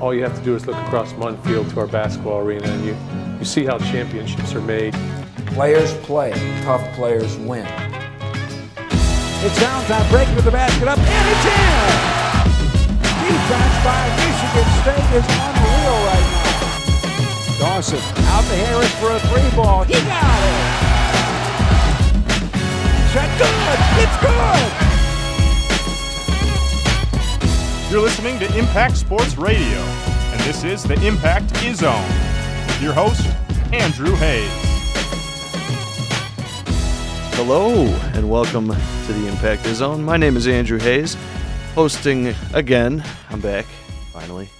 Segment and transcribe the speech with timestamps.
[0.00, 2.84] all you have to do is look across Munn Field to our basketball arena and
[2.84, 2.96] you,
[3.38, 4.94] you see how championships are made.
[5.46, 6.32] Players play,
[6.62, 7.66] tough players win.
[9.40, 12.08] It's downtime, breaking to the basket up, and it's in!
[13.22, 16.58] Defense by Michigan State is unreal right now.
[17.58, 19.84] Dawson out to Harris for a three ball.
[19.84, 20.88] He got it!
[23.12, 23.78] Shot good!
[24.02, 24.87] It's good!
[27.90, 32.02] You're listening to Impact Sports Radio, and this is the Impact Zone
[32.66, 33.26] with your host,
[33.72, 34.50] Andrew Hayes.
[37.34, 40.02] Hello, and welcome to the Impact Zone.
[40.02, 41.16] My name is Andrew Hayes,
[41.74, 43.02] hosting again.
[43.30, 43.64] I'm back,
[44.12, 44.50] finally.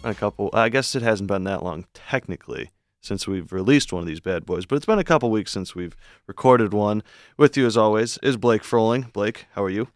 [0.00, 2.70] Been a couple, I guess it hasn't been that long, technically,
[3.02, 5.74] since we've released one of these bad boys, but it's been a couple weeks since
[5.74, 5.94] we've
[6.26, 7.02] recorded one.
[7.36, 9.10] With you, as always, is Blake Froling.
[9.12, 9.88] Blake, how are you?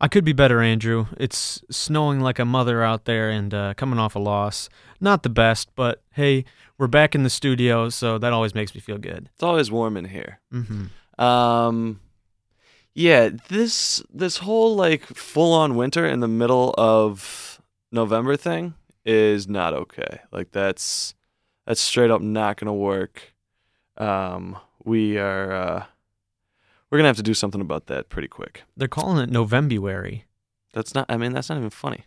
[0.00, 1.06] I could be better, Andrew.
[1.18, 4.70] It's snowing like a mother out there and uh, coming off a loss.
[4.98, 6.46] Not the best, but hey,
[6.78, 9.28] we're back in the studio, so that always makes me feel good.
[9.34, 10.40] It's always warm in here.
[10.52, 11.22] Mm-hmm.
[11.22, 12.00] Um,
[12.94, 17.60] yeah, this this whole like full on winter in the middle of
[17.92, 20.20] November thing is not okay.
[20.32, 21.14] Like that's
[21.66, 23.34] that's straight up not gonna work.
[23.98, 25.84] Um, we are uh,
[26.90, 28.62] we're gonna have to do something about that pretty quick.
[28.76, 30.24] They're calling it Novembuary.
[30.72, 31.06] That's not.
[31.08, 32.04] I mean, that's not even funny,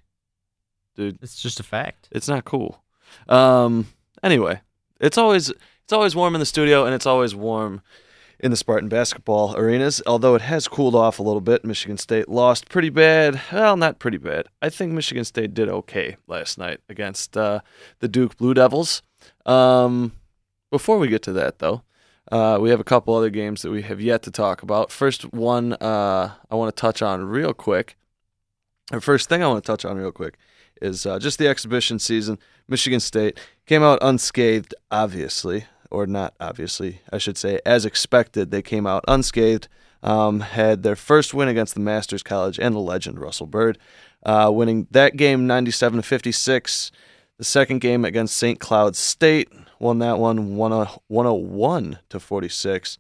[0.96, 1.20] dude.
[1.22, 2.10] It's just a fact.
[2.12, 2.84] It's not cool.
[3.28, 3.88] Um,
[4.22, 4.62] anyway,
[5.00, 7.82] it's always it's always warm in the studio, and it's always warm
[8.40, 10.02] in the Spartan basketball arenas.
[10.06, 11.66] Although it has cooled off a little bit.
[11.66, 13.42] Michigan State lost pretty bad.
[13.52, 14.48] Well, not pretty bad.
[14.62, 17.62] I think Michigan State did okay last night against uh,
[18.00, 19.02] the Duke Blue Devils.
[19.46, 20.14] Um,
[20.72, 21.84] before we get to that, though,
[22.32, 24.92] uh, we have a couple other games that we have yet to talk about.
[24.92, 27.98] First one uh, I want to touch on real quick.
[28.92, 30.38] The first thing I want to touch on real quick
[30.82, 32.38] is uh, just the exhibition season.
[32.68, 38.52] Michigan State came out unscathed, obviously, or not obviously, I should say, as expected.
[38.52, 39.68] They came out unscathed,
[40.02, 43.78] um, had their first win against the Masters College and the legend Russell Byrd,
[44.26, 46.92] uh, winning that game 97 to 56.
[47.44, 48.58] The second game against St.
[48.58, 52.98] Cloud State won that one 101 to 46.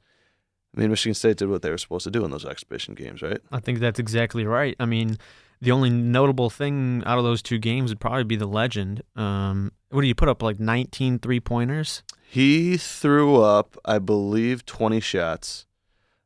[0.75, 3.21] I mean, Michigan State did what they were supposed to do in those exhibition games,
[3.21, 3.39] right?
[3.53, 4.75] I think that's exactly right.
[4.81, 5.17] I mean,
[5.61, 9.01] the only notable thing out of those two games would probably be the legend.
[9.15, 12.03] Um, what do you put up like 19 three pointers?
[12.29, 15.67] He threw up, I believe, 20 shots.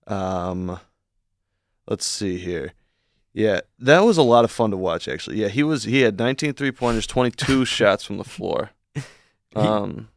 [0.07, 0.79] Um,
[1.87, 2.73] let's see here.
[3.37, 5.07] Yeah, that was a lot of fun to watch.
[5.07, 5.83] Actually, yeah, he was.
[5.83, 8.71] He had 19 three pointers, 22 shots from the floor.
[9.55, 10.09] Um,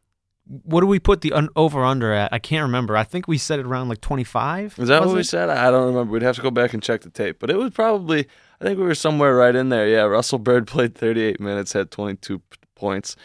[0.47, 2.33] What do we put the un- over under at?
[2.33, 2.97] I can't remember.
[2.97, 4.79] I think we set it around like 25.
[4.79, 5.49] is that what we said?
[5.49, 6.11] I don't remember.
[6.11, 8.27] We'd have to go back and check the tape, but it was probably.
[8.59, 9.87] I think we were somewhere right in there.
[9.87, 12.41] Yeah, Russell Byrd played 38 minutes, had 22
[12.75, 13.15] points,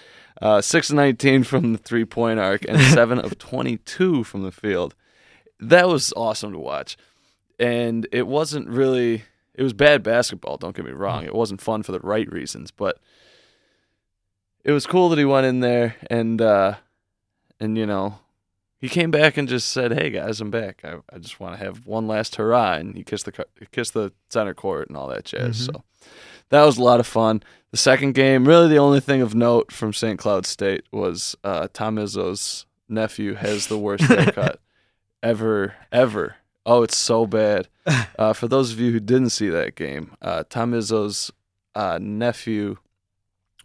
[0.42, 4.52] uh, six of 19 from the three point arc, and seven of 22 from the
[4.52, 4.94] field.
[5.58, 6.98] That was awesome to watch,
[7.58, 9.22] and it wasn't really.
[9.56, 10.58] It was bad basketball.
[10.58, 11.24] Don't get me wrong.
[11.24, 12.98] It wasn't fun for the right reasons, but
[14.64, 16.74] it was cool that he went in there and uh,
[17.58, 18.18] and you know
[18.78, 20.82] he came back and just said, "Hey guys, I'm back.
[20.84, 23.94] I, I just want to have one last hurrah." And he kissed the he kissed
[23.94, 25.62] the center court and all that jazz.
[25.68, 25.72] Mhm.
[25.72, 25.84] So
[26.50, 27.42] that was a lot of fun.
[27.70, 30.18] The second game, really, the only thing of note from St.
[30.18, 34.60] Cloud State was uh, Tom Izzo's nephew has the worst haircut
[35.22, 36.36] ever, ever.
[36.66, 37.68] Oh, it's so bad.
[38.18, 41.30] Uh, for those of you who didn't see that game, uh, Tom Izzo's
[41.74, 42.78] uh, nephew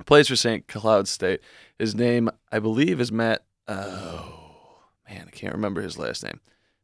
[0.06, 0.68] plays for St.
[0.68, 1.40] Cloud State.
[1.80, 3.44] His name, I believe, is Matt.
[3.70, 4.80] Oh
[5.10, 6.40] man, I can't remember his last name.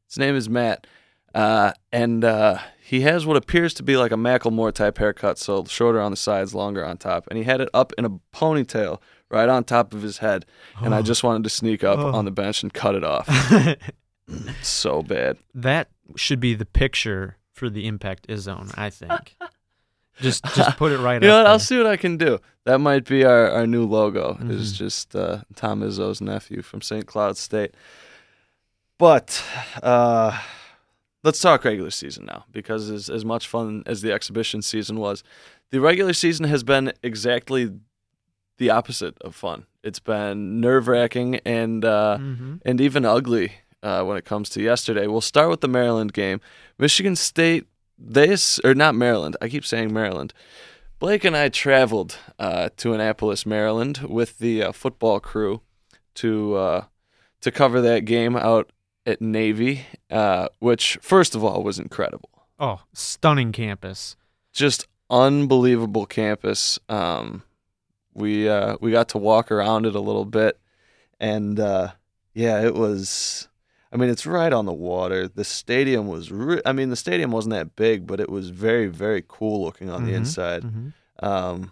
[0.07, 0.87] His name is Matt,
[1.35, 5.65] uh, and uh, he has what appears to be like a Macklemore type haircut, so
[5.65, 8.99] shorter on the sides, longer on top, and he had it up in a ponytail
[9.29, 10.45] right on top of his head.
[10.81, 12.13] And I just wanted to sneak up Oh.
[12.13, 13.27] on the bench and cut it off.
[14.61, 15.37] so bad.
[15.53, 19.35] that should be the picture for the Impact Zone, I think.
[20.21, 21.43] just just put it right You know what?
[21.43, 21.51] there.
[21.51, 22.39] I'll see what I can do.
[22.65, 24.37] That might be our, our new logo.
[24.49, 24.77] Is Mhm.
[24.77, 27.05] just uh, Tom Izzo's nephew from St.
[27.05, 27.73] Cloud State.
[28.97, 29.43] But
[29.83, 30.39] uh,
[31.23, 35.23] let's talk regular season now, because as as much fun as the exhibition season was,
[35.71, 37.71] the regular season has been exactly
[38.57, 39.65] the opposite of fun.
[39.83, 42.61] It's been nerve wracking and uh, Mhm.
[42.65, 43.53] and even ugly
[43.83, 45.07] uh, when it comes to yesterday.
[45.07, 46.41] We'll start with the Maryland game.
[46.77, 47.65] Michigan State,
[47.97, 49.37] they or not Maryland.
[49.41, 50.33] I keep saying Maryland.
[50.99, 55.61] Blake and I traveled uh, to Annapolis, Maryland, with the uh, football crew
[56.15, 56.85] to uh,
[57.41, 58.71] to cover that game out
[59.05, 62.29] at Navy, uh, which first of all was incredible.
[62.59, 64.15] Oh, stunning campus.
[64.51, 66.79] Just unbelievable campus.
[66.89, 67.43] Um,
[68.15, 70.59] We uh, we got to walk around it a little bit,
[71.19, 71.91] and uh,
[72.33, 73.47] yeah, it was.
[73.91, 75.27] I mean, it's right on the water.
[75.27, 76.31] The stadium was.
[76.31, 79.89] Re- I mean, the stadium wasn't that big, but it was very, very cool looking
[79.89, 80.63] on the Mhm, inside.
[80.63, 80.93] mhm.
[81.19, 81.71] Um,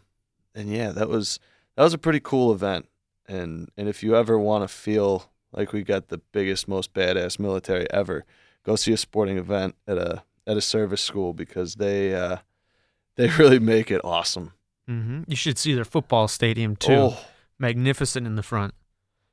[0.54, 1.40] and yeah, that was
[1.76, 2.88] that was a pretty cool event.
[3.28, 7.38] And and if you ever want to feel like we got the biggest, most badass
[7.40, 8.24] military ever,
[8.64, 12.38] go see a sporting event at a at a service school because they uh,
[13.18, 14.54] they really make it awesome.
[14.88, 16.94] hmm You should see their football stadium too.
[17.12, 17.26] Oh,
[17.60, 18.74] Magnificent in the front.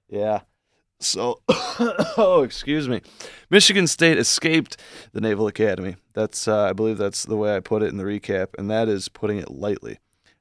[0.08, 0.40] yeah.
[1.02, 3.00] So, oh, excuse me.
[3.50, 4.76] Michigan State escaped
[5.12, 5.96] the Naval Academy.
[6.14, 8.88] That's, uh, I believe, that's the way I put it in the recap, and that
[8.88, 9.98] is putting it lightly.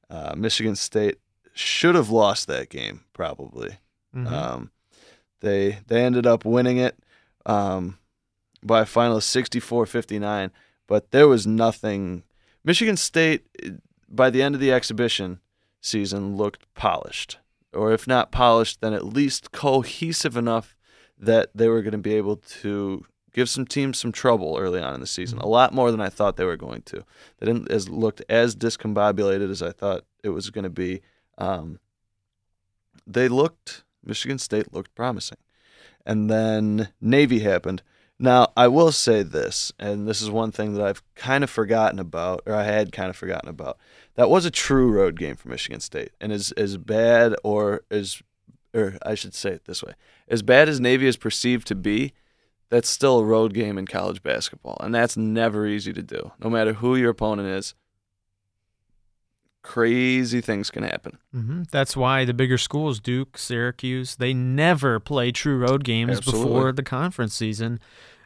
[0.10, 1.18] Uh, Michigan State
[1.54, 3.78] should have lost that game, probably.
[4.16, 4.32] Mhm.
[4.32, 4.72] Um,
[5.40, 6.98] they they ended up winning it
[7.46, 7.98] um,
[8.64, 10.52] by a final of 64-59,
[10.88, 12.24] but there was nothing.
[12.64, 13.48] Michigan State,
[14.08, 15.40] by the end of the exhibition
[15.82, 17.38] season, looked polished,
[17.74, 20.76] or if not polished, then at least cohesive enough
[21.18, 24.94] that they were going to be able to give some teams some trouble early on
[24.94, 25.40] in the season.
[25.40, 27.06] A lot more than I thought they were going to.
[27.40, 31.02] They didn't as looked as discombobulated as I thought it was going to be.
[31.38, 31.80] Um,
[33.08, 35.38] they looked Michigan State looked promising.
[36.06, 37.84] And then Navy happened.
[38.18, 41.98] Now, I will say this, and this is one thing that I've kind of forgotten
[41.98, 43.80] about, or I had kind of forgotten about.
[44.16, 46.12] That was a true road game for Michigan State.
[46.20, 48.22] And as as bad or as
[48.74, 49.94] or I should say it this way.
[50.28, 52.14] As bad as Navy is perceived to be,
[52.70, 54.78] that's still a road game in college basketball.
[54.80, 56.32] And that's never easy to do.
[56.40, 57.74] No matter who your opponent is,
[59.64, 61.18] crazy things can happen.
[61.32, 66.46] hmm That's why the bigger schools, Duke, Syracuse, they never play true road games Absolutely.
[66.46, 67.80] before the conference season.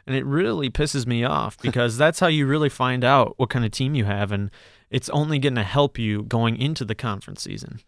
[0.06, 3.64] And it really pisses me off because that's how you really find out what kind
[3.64, 4.30] of team you have.
[4.30, 4.50] And
[4.90, 7.80] it's only going to help you going into the conference season.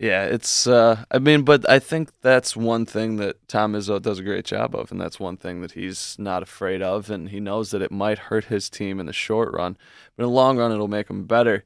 [0.00, 0.66] Yeah, it's.
[0.66, 4.46] Uh, I mean, but I think that's one thing that Tom Izzo does a great
[4.46, 7.82] job of, and that's one thing that he's not afraid of, and he knows that
[7.82, 9.76] it might hurt his team in the short run,
[10.16, 11.64] but in the long run, it'll make him better,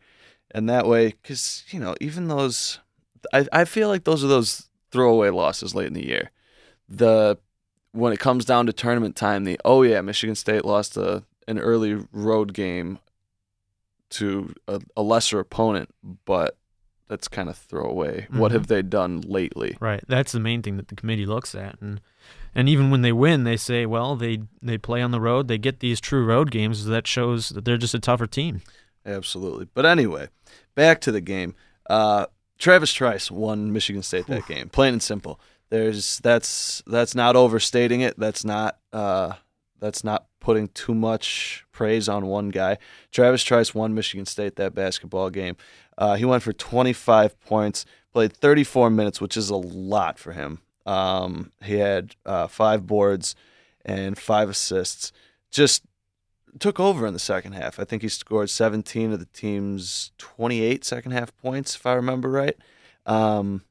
[0.50, 2.80] and that way, because you know, even those,
[3.32, 6.32] I I feel like those are those throwaway losses late in the year,
[6.88, 7.38] the
[7.92, 11.60] when it comes down to tournament time, the oh yeah, Michigan State lost a an
[11.60, 12.98] early road game
[14.10, 16.56] to a, a lesser opponent, but
[17.08, 18.26] that's kind of throwaway.
[18.30, 18.54] What Mhm.
[18.54, 19.76] have they done lately?
[19.80, 20.02] Right.
[20.08, 21.80] That's the main thing that the committee looks at.
[21.80, 22.00] And
[22.54, 25.58] and even when they win, they say, well, they they play on the road, they
[25.58, 28.62] get these true road games that shows that they're just a tougher team.
[29.04, 29.66] Absolutely.
[29.74, 30.28] But anyway,
[30.74, 31.54] back to the game.
[31.90, 32.26] Uh,
[32.58, 34.68] Travis Trice won Michigan State that game.
[34.70, 35.38] Plain and simple.
[35.70, 38.18] There's that's that's not overstating it.
[38.18, 39.32] That's not uh,
[39.80, 42.78] that's not putting too much praise on one guy.
[43.10, 45.56] Travis Trice won Michigan State that basketball game.
[45.96, 50.60] Uh, he went for 25 points, played 34 minutes, which is a lot for him.
[50.86, 53.34] Um, he had uh, five boards
[53.84, 55.12] and five assists.
[55.50, 55.84] Just
[56.58, 57.78] took over in the second half.
[57.78, 62.30] I think he scored 17 of the team's 28 second half points, if I remember
[62.30, 62.56] right.
[63.06, 63.62] Um,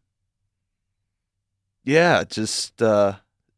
[1.83, 3.15] yeah, just uh,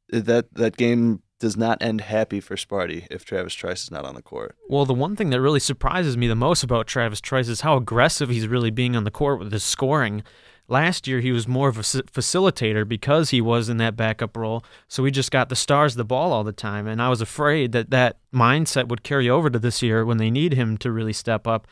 [0.10, 4.16] that that game does not end happy for Sparty if Travis Trice is not on
[4.16, 4.56] the court.
[4.70, 7.78] Well, the one thing that really surprises me the most about Travis Trice is how
[7.78, 10.24] aggressive he's really being on the court with his scoring.
[10.68, 14.64] Last year, he was more of a facilitator because he was in that backup role.
[14.88, 16.88] So he just got the stars the ball all the time.
[16.88, 20.32] And I was afraid that that mindset would carry over to this year when they
[20.32, 21.68] need him to really step up.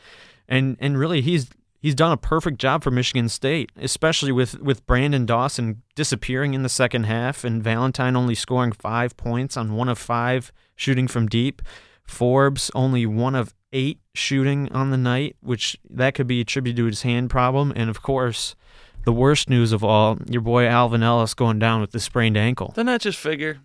[0.46, 1.48] And and really, he's
[1.84, 6.62] he's done a perfect job for Michigan State, especially with, with Branden Dawson disappearing in
[6.62, 11.28] the second half and Valentine only scoring five points on one of five shooting from
[11.28, 11.60] deep.
[12.02, 16.86] Forbes only one of eight shooting on the night, which that could be attributed to
[16.86, 17.70] his hand problem.
[17.76, 18.56] And of course,
[19.04, 22.68] the worst news of all, your boy Alvin Ellis going down with the sprained ankle.
[22.68, 23.58] Doesn't that just figure?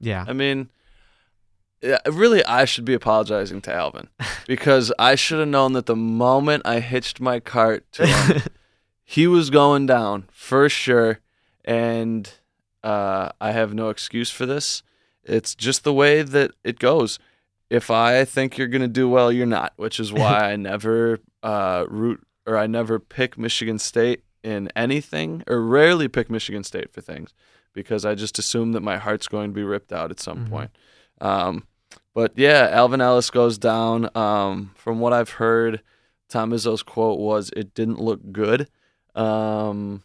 [0.00, 0.24] Yeah.
[0.26, 0.70] I mean,
[1.82, 4.08] yeah, really, I should be apologizing to Alvin
[4.46, 8.42] because I should have known that the moment I hitched my cart to him,
[9.04, 11.20] he was going down for sure.
[11.64, 12.30] And
[12.82, 14.82] uh, I have no excuse for this.
[15.24, 17.18] It's just the way that it goes.
[17.68, 21.18] If I think you're going to do well, you're not, which is why I never
[21.42, 26.92] uh, root or I never pick Michigan State in anything or rarely pick Michigan State
[26.92, 27.34] for things
[27.72, 30.50] because I just assume that my heart's going to be ripped out at some Mhm.
[30.50, 30.70] point.
[31.20, 31.66] Um,
[32.14, 34.10] but yeah, Alvin Ellis goes down.
[34.16, 35.82] Um, from what I've heard,
[36.28, 38.68] Tom Izzo's quote was, "It didn't look good."
[39.14, 40.02] Um,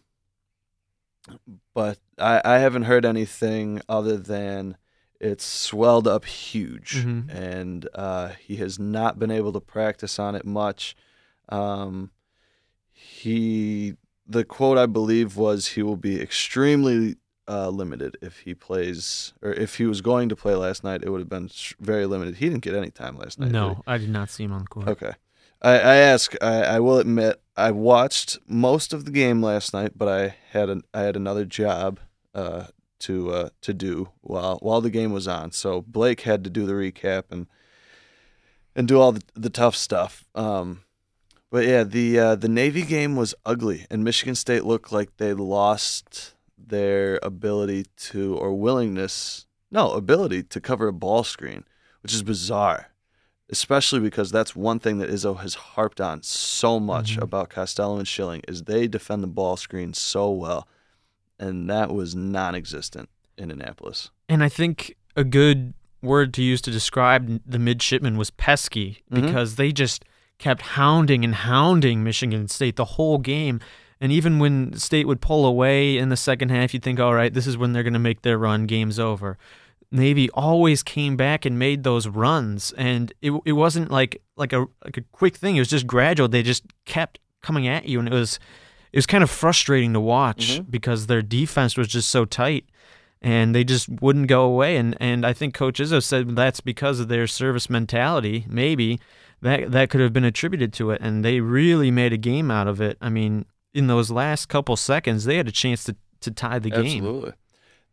[1.73, 4.77] but I, I haven't heard anything other than
[5.19, 7.29] it's swelled up huge, Mhm.
[7.33, 10.95] and uh, he has not been able to practice on it much.
[11.49, 12.11] Um,
[12.91, 13.95] he
[14.27, 17.17] the quote I believe was he will be extremely
[17.51, 21.03] uh, limited if he plays or if he was going to play last night.
[21.03, 22.37] It would have been very limited.
[22.37, 23.47] He didn't get any time last night.
[23.47, 23.53] did?
[23.53, 24.87] No, I did not see him on the court.
[24.87, 25.13] Okay.
[25.61, 26.33] I, I ask.
[26.41, 30.69] I, I will admit I watched most of the game last night, but I had
[30.69, 31.99] an I had another job
[32.33, 32.67] uh,
[32.99, 35.51] to uh, to do while while the game was on.
[35.51, 37.47] So Blake had to do the recap and
[38.75, 40.25] and do all the, the tough stuff.
[40.33, 40.81] Um,
[41.51, 45.33] but yeah, the uh, the Navy game was ugly, and Michigan State looked like they
[45.33, 46.33] lost
[46.69, 51.63] their ability to or willingness, no ability to cover a ball screen,
[52.03, 52.87] which is bizarre
[53.53, 57.23] especially because that's one thing that Izzo has harped on so much Mhm.
[57.23, 60.69] about Costello and Schilling is they defend the ball screen so well,
[61.37, 64.09] and that was non-existent in Annapolis.
[64.29, 69.21] And I think a good word to use to describe the midshipmen was pesky Mhm.
[69.21, 70.05] because they just
[70.37, 73.59] kept hounding and hounding Michigan State the whole game.
[74.01, 77.31] And even when State would pull away in the second half, you'd think, all right,
[77.33, 79.37] this is when they're going to make their run, game's over.
[79.91, 84.65] Navy always came back and made those runs, and it it wasn't like like a
[84.83, 85.55] like a quick thing.
[85.55, 86.27] It was just gradual.
[86.29, 88.39] They just kept coming at you, and it was
[88.93, 90.71] it was kind of frustrating to watch Mhm.
[90.71, 92.65] because their defense was just so tight
[93.21, 94.75] and they just wouldn't go away.
[94.77, 98.45] And, and I think Coach Izzo said that's because of their service mentality.
[98.49, 98.99] Maybe
[99.41, 102.67] that that could have been attributed to it, and they really made a game out
[102.67, 102.97] of it.
[103.01, 106.69] I mean, in those last couple seconds, they had a chance to, to tie the
[106.69, 106.85] game.
[106.85, 107.33] Absolutely.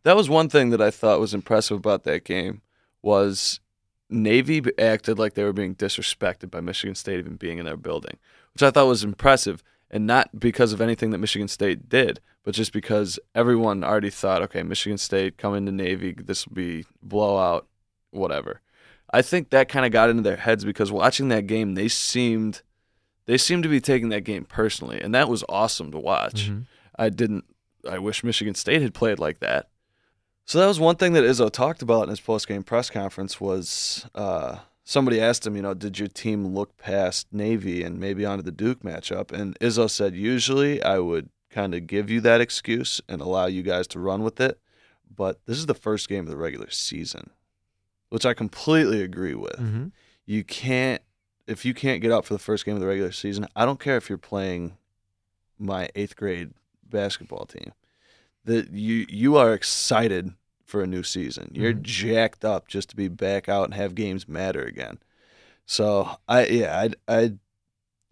[0.03, 2.61] That was one thing that I thought was impressive about that game
[3.01, 3.59] was
[4.09, 8.17] Navy acted like they were being disrespected by Michigan State even being in their building,
[8.53, 12.55] which I thought was impressive, and not because of anything that Michigan State did, but
[12.55, 17.67] just because everyone already thought, okay, Michigan State coming to Navy, this will be blowout,
[18.11, 18.61] whatever.
[19.11, 22.61] I think that kind of got into their heads because watching that game, they seemed
[23.29, 26.49] they seemed to be taking that game personally, and that was awesome to watch.
[26.49, 26.65] Mhm.
[26.97, 27.45] I didn't.
[27.89, 29.69] I wish Michigan State had played like that.
[30.45, 33.39] So that was one thing that Izzo talked about in his post game press conference
[33.39, 38.25] was uh, somebody asked him, you know, did your team look past Navy and maybe
[38.25, 39.31] onto the Duke matchup?
[39.31, 43.61] And Izzo said, usually I would kind of give you that excuse and allow you
[43.61, 44.59] guys to run with it,
[45.15, 47.29] but this is the first game of the regular season,
[48.09, 49.57] which I completely agree with.
[49.59, 49.91] Mhm.
[50.25, 51.01] You can't
[51.49, 53.47] if you can't get out for the first game of the regular season.
[53.55, 54.77] I don't care if you're playing
[55.57, 56.51] my eighth grade
[56.87, 57.73] basketball team
[58.45, 61.51] that you you are excited for a new season.
[61.53, 61.81] You're Mhm.
[61.81, 64.99] jacked up just to be back out and have games matter again.
[65.65, 67.33] So I yeah I I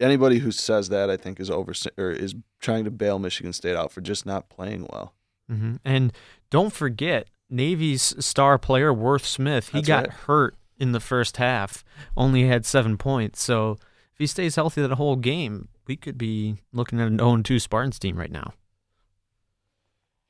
[0.00, 3.76] anybody who says that I think is over or is trying to bail Michigan State
[3.76, 5.14] out for just not playing well.
[5.48, 6.12] hmm And
[6.50, 10.12] don't forget, Navy's star player, Worth Smith, he That's got right.
[10.12, 11.84] hurt in the first half,
[12.16, 13.42] only had seven points.
[13.42, 17.42] So if he stays healthy that whole game, we could be looking at an 0
[17.42, 18.52] 2 Spartans team right now.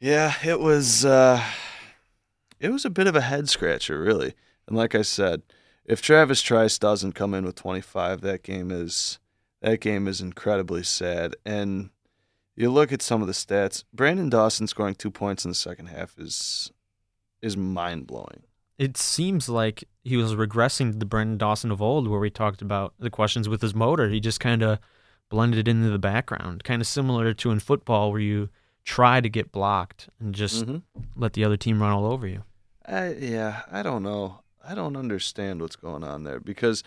[0.01, 1.43] Yeah, it was uh
[2.61, 4.35] it was a bit of a head scratcher, really.
[4.67, 5.43] And like I said,
[5.85, 9.19] if Travis Trice doesn't come in with 25, that game is
[9.61, 11.35] that game is incredibly sad.
[11.45, 11.91] And
[12.55, 15.87] you look at some of the stats, Branden Dawson scoring 2 points in the second
[15.87, 16.73] half is
[17.41, 18.43] is mind-blowing.
[18.79, 22.63] It seems like he was regressing to the Branden Dawson of old, where we talked
[22.63, 24.09] about the questions with his motor.
[24.09, 24.79] He just kind of
[25.29, 28.49] blended into the background, kind of similar to in football, where you
[28.85, 30.83] try to get blocked and just Mhm.
[31.17, 32.45] let the other team run all over you.
[32.87, 34.41] I yeah, I don't know.
[34.65, 36.83] I don't understand what's going on there because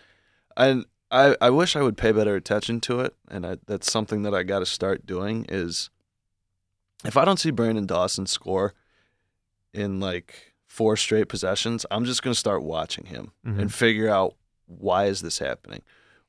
[0.58, 4.24] I I I wish I would pay better attention to it, and I, that's something
[4.24, 5.46] that I got to start doing.
[5.50, 5.90] Is
[7.06, 8.74] if I don't see Branden Dawson score
[9.74, 13.60] in like four straight possessions, I'm just gonna start watching him Mhm.
[13.60, 14.36] and figure out
[14.68, 15.82] why is this happening.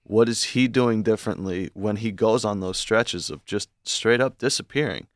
[0.02, 4.38] What is he doing differently when he goes on those stretches of just straight up
[4.38, 5.06] disappearing?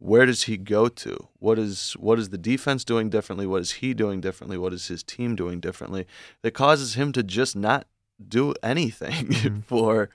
[0.00, 1.26] where does he go to?
[1.40, 3.48] What is what is the defense doing differently?
[3.48, 4.56] What is he doing differently?
[4.56, 6.06] What is his team doing differently
[6.42, 7.84] that causes him to just not
[8.36, 9.64] do anything Mhm.
[9.64, 10.10] for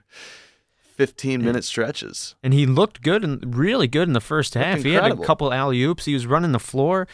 [0.96, 2.36] 15 minute stretches?
[2.42, 4.84] And he looked good and really good in the first half.
[4.84, 6.06] He had a couple alley oops.
[6.06, 7.06] He was running the floor.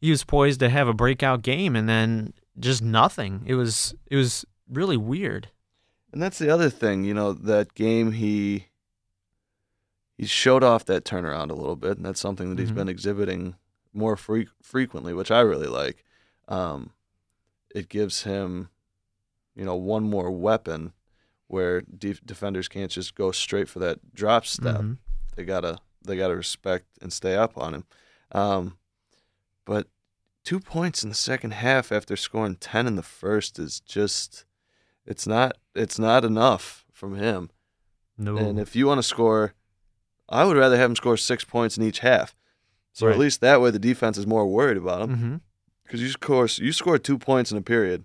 [0.00, 3.42] He was poised to have a breakout game, and then just nothing.
[3.46, 5.48] It was it was really weird.
[6.12, 8.66] And that's the other thing, you know, that game he
[10.16, 12.74] he showed off that turnaround a little bit, and that's something that he's Mhm.
[12.76, 13.54] been exhibiting
[13.92, 16.04] more fre- frequently, which I really like.
[16.48, 16.90] Um,
[17.74, 18.68] it gives him,
[19.54, 20.92] you know, one more weapon
[21.46, 24.80] where def- defenders can't just go straight for that drop step.
[24.80, 24.98] Mhm.
[25.36, 27.84] They gotta they gotta respect and stay up on him.
[28.32, 28.78] Um,
[29.70, 29.86] but
[30.44, 34.44] two points in the second half after scoring ten in the first is just
[35.06, 37.50] it's not it's not enough from him.
[38.18, 38.36] No.
[38.36, 39.54] And if you want to score
[40.28, 42.34] I would rather have him score six points in each half.
[42.92, 43.12] So Right.
[43.12, 45.16] at least that way the defense is more worried about them.
[45.16, 45.36] hmm
[45.84, 48.04] Because you score you score two points in a period,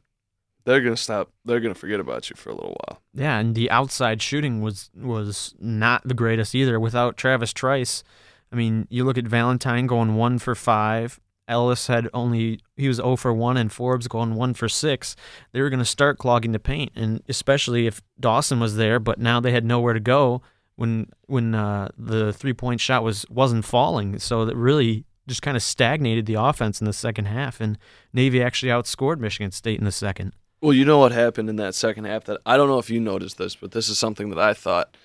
[0.66, 1.32] they're gonna stop.
[1.46, 3.02] They're gonna forget about you for a little while.
[3.14, 6.80] Yeah, and the outside shooting was was not the greatest either.
[6.80, 8.04] Without Travis Trice,
[8.52, 11.20] I mean, you look at Valentine going one for five.
[11.48, 15.16] Ellis had only he was 0 for one, and Forbes going one for six.
[15.52, 19.00] They were going to start clogging the paint, and especially if Dawson was there.
[19.00, 20.42] But now they had nowhere to go
[20.76, 24.20] when when uh, the three point shot was wasn't falling.
[24.20, 27.60] So that really just kind of stagnated the offense in the second half.
[27.60, 27.78] And
[28.14, 30.34] Navy actually outscored Michigan State in the second.
[30.62, 33.00] Well, you know what happened in that second half that I don't know if you
[33.00, 34.98] noticed this, but this is something that I thought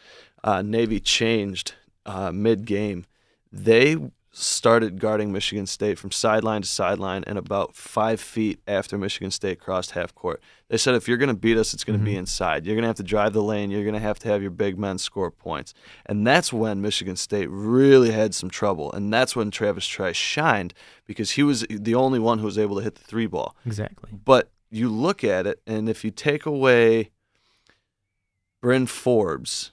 [0.43, 1.75] uh, Navy changed
[2.07, 3.05] uh, mid game.
[3.53, 3.97] They
[4.33, 9.59] started guarding Michigan State from sideline to sideline and about five feet after Michigan State
[9.59, 10.41] crossed half court.
[10.69, 12.21] They said if you're going to beat us, it's going to be mm-hmm.
[12.21, 12.65] inside.
[12.65, 13.73] You're going to have to drive the lane.
[13.73, 15.75] You're going to have to have your big men score points.
[16.07, 18.93] And that's when Michigan State really had some trouble.
[18.93, 20.75] And that's when Travis Trice shined
[21.07, 23.57] because he was the only one who was able to hit the three ball.
[23.67, 24.11] Exactly.
[24.13, 27.11] But you look at it, and if you take away
[28.61, 29.73] Bryn Forbes,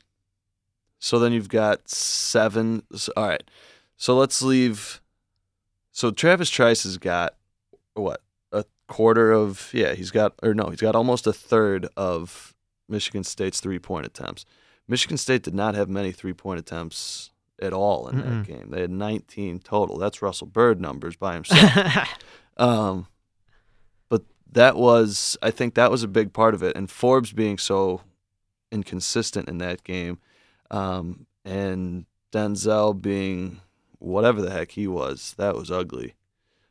[0.97, 2.81] so then you've got seven.
[3.15, 3.43] All right.
[3.97, 5.01] So let's leave.
[5.91, 7.35] So Travis Trice has got
[7.93, 8.21] what?
[8.51, 9.69] A quarter of.
[9.73, 12.55] Yeah, he's got, or no, he's got almost a third of
[12.87, 14.45] Michigan State's three point attempts.
[14.87, 18.45] Michigan State did not have many three point attempts at all in Mm-mm.
[18.45, 18.69] that game.
[18.69, 19.97] They had 19 total.
[19.97, 22.07] That's Russell Byrd numbers by himself.
[22.59, 23.05] Um,
[24.09, 26.75] but that was, I think that was a big part of it.
[26.75, 28.01] And Forbes being so
[28.71, 30.17] inconsistent in that game,
[30.71, 33.61] um, and Denzel being
[33.99, 36.15] whatever the heck he was, that was ugly.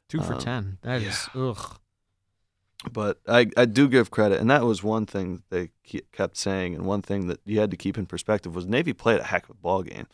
[0.09, 0.78] Two for Um, ten.
[0.83, 1.78] That is ugh.
[2.92, 5.71] But I, I do give credit, and that was one thing they
[6.12, 9.18] kept saying, and one thing that you had to keep in perspective was Navy played
[9.18, 10.06] a heck of a ball game.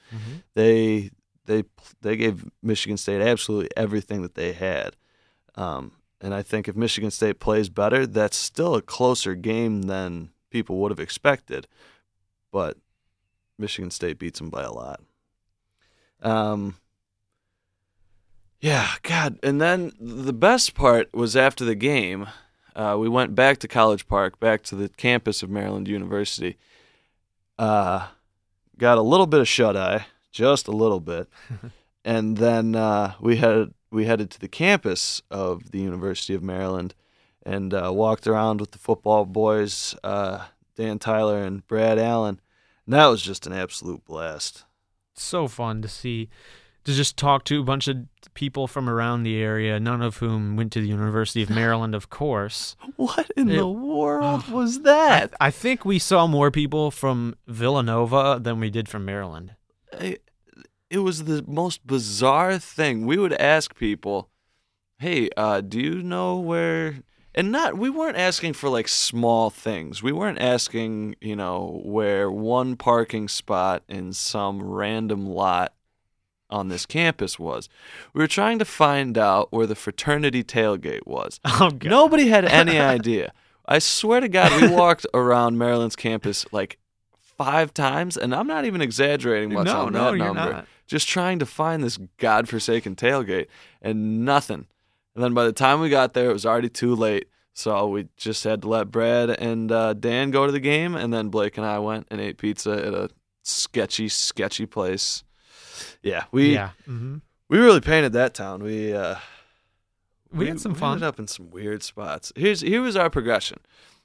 [0.54, 1.10] They
[1.44, 1.64] they
[2.00, 4.96] they gave Michigan State absolutely everything that they had,
[5.56, 10.30] um, and I think if Michigan State plays better, that's still a closer game than
[10.50, 11.66] people would have expected.
[12.52, 12.78] But
[13.58, 15.00] Michigan State beats them by a lot.
[16.22, 16.76] Um,
[18.62, 22.28] yeah, God, and then the best part was after the game.
[22.76, 26.56] Uh, we went back to College Park, back to the campus of Maryland University.
[27.58, 28.06] Uh,
[28.78, 31.28] got a little bit of shut eye, just a little bit,
[32.04, 36.94] and then uh, we had we headed to the campus of the University of Maryland
[37.44, 40.46] and uh, walked around with the football boys, uh,
[40.76, 42.40] Dan Tyler and Brad Allen.
[42.86, 44.64] And that was just an absolute blast.
[45.14, 46.28] so fun to see
[46.84, 47.96] to just talk to a bunch of
[48.34, 52.08] people from around the area none of whom went to the university of maryland of
[52.10, 55.34] course What in It- the world was I, that?
[55.40, 59.54] I think we saw more people from villanova than we did from maryland
[59.98, 60.18] I-
[60.90, 63.06] it was the most bizarre thing.
[63.06, 64.28] We would ask people,
[64.98, 66.96] "Hey, uh, do you know where?"
[67.34, 70.02] And not we weren't asking for like small things.
[70.02, 75.72] We weren't asking, you know, where one parking spot in some random lot
[76.52, 77.68] on this campus was.
[78.12, 81.40] We were trying to find out where the fraternity tailgate was.
[81.44, 83.32] oh god Nobody had any idea.
[83.66, 86.78] I swear to God, we walked around Maryland's campus like
[87.12, 90.66] five times, and I'm not even exaggerating much No, on no, that number.
[90.86, 93.46] Just trying to find this godforsaken tailgate,
[93.80, 94.66] and nothing.
[95.14, 97.28] And then by the time we got there, it was already too late.
[97.54, 101.12] So we just had to let Brad and uh, Dan go to the game, and
[101.12, 103.10] then Blake and I went and ate pizza at a
[103.42, 105.22] sketchy, sketchy place.
[106.02, 107.18] Yeah, we yeah hmm
[107.48, 108.62] we really painted that town.
[108.62, 109.16] We uh,
[110.32, 112.32] we, had some we fun ended up in some weird spots.
[112.34, 113.58] Here's here was our progression.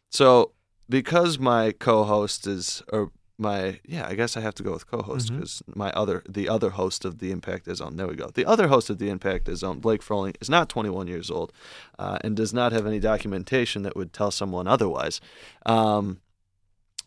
[0.10, 0.52] So
[0.90, 5.32] because my co-host is or my yeah, I guess I have to go with co-host
[5.32, 7.96] because my other the other host of the Impact is on.
[7.96, 8.30] There we go.
[8.34, 9.80] The other host of the Impact is on.
[9.80, 11.54] Blake Froling is not 21 years old,
[12.00, 15.22] uh, and does not have any documentation that would tell someone otherwise.
[15.66, 16.20] Um,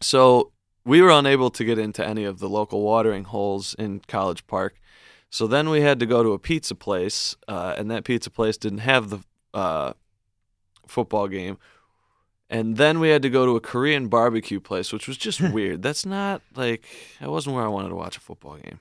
[0.01, 0.53] so
[0.85, 4.81] we were unable to get into any of the local watering holes in College Park.
[5.29, 8.57] So then we had to go to a pizza place, uh, and that pizza place
[8.57, 9.21] didn't have the
[9.55, 9.93] uh,
[10.87, 11.59] football game.
[12.49, 15.83] And then we had to go to a Korean barbecue place, which was just weird.
[15.83, 16.85] That's not like
[17.21, 18.81] that wasn't where I wanted to watch a football game.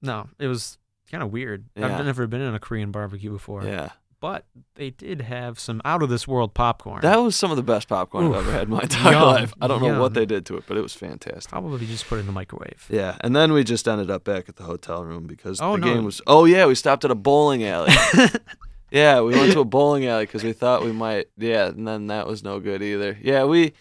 [0.00, 0.78] no it was
[1.10, 1.98] kind of weird Yeah.
[1.98, 3.88] i've never been in a korean barbecue before Yeah,
[4.20, 7.62] but they did have some out of this world popcorn that was some of the
[7.62, 8.34] best popcorn Oof.
[8.36, 9.54] I've ever had in my entire Yum, life.
[9.60, 11.50] I don't know what they did to it, but it was fantastic.
[11.50, 14.48] probably just put it in the microwave Yeah, and then we just ended up back
[14.48, 15.94] at the hotel room because Oh, the no.
[15.94, 16.20] game was.
[16.26, 17.92] Oh yeah, we stopped at a bowling alley.
[18.90, 21.28] yeah, we went to a bowling alley because we thought we might.
[21.38, 23.16] Yeah, and then that was no good either.
[23.22, 23.72] Yeah, we.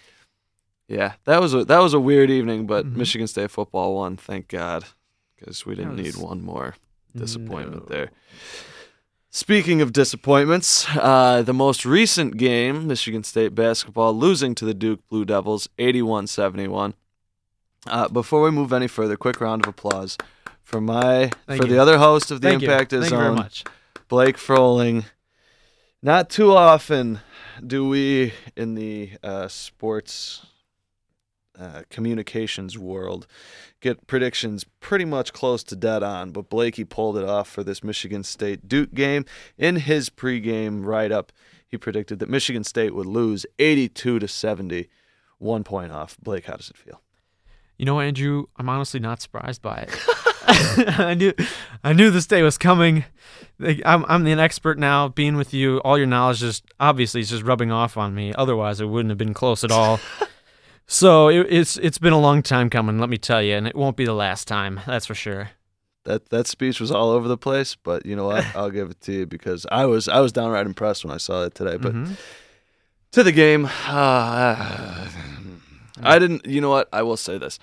[0.87, 2.95] Yeah, that was a that was a weird evening, but Mhm.
[2.95, 4.17] Michigan State football won.
[4.17, 4.85] Thank God.
[5.37, 6.75] because we didn't That need one more
[7.15, 7.95] disappointment No.
[7.95, 8.11] there.
[9.31, 15.07] Speaking of disappointments, uh, the most recent game, Michigan State basketball losing to the Duke
[15.07, 16.95] Blue Devils 81 71.
[17.85, 20.17] Uh, before we move any further, quick round of applause
[20.63, 21.73] for my Thank for you.
[21.75, 22.71] the other host of the Thank you.
[22.71, 23.63] Impact is Thank you very Zone, much.
[24.07, 25.05] Blake Froling.
[26.01, 27.19] Not too often
[27.65, 30.43] do we in the uh, sports
[31.59, 33.27] uh, communications world
[33.81, 37.83] get predictions pretty much close to dead on, but Blakey pulled it off for this
[37.83, 39.25] Michigan State Duke game.
[39.57, 41.31] In his pregame write up,
[41.67, 44.89] he predicted that Michigan State would lose 82 to 70,
[45.37, 46.17] one point off.
[46.21, 47.01] Blake, how does it feel?
[47.77, 49.97] You know, Andrew, I'm honestly not surprised by it.
[50.99, 51.33] I knew,
[51.83, 53.05] I knew this day was coming.
[53.59, 55.07] Like, I'm, I'm an expert now.
[55.07, 58.33] Being with you, all your knowledge just obviously is just rubbing off on me.
[58.33, 59.99] Otherwise, it wouldn't have been close at all.
[60.91, 62.97] so it, it's, it's been a long time coming.
[62.99, 64.81] Let me tell you, and it won't be the last time.
[64.87, 65.51] That's for sure.
[66.05, 68.43] That that speech was all over the place, but you know what?
[68.55, 71.43] I'll give it to you because I was I was downright impressed when I saw
[71.43, 71.77] it today.
[71.77, 72.17] But Mhm.
[73.11, 73.65] to the game.
[73.65, 75.07] Uh,
[76.01, 76.45] I didn't.
[76.45, 76.87] You know what?
[76.93, 77.59] I will say this: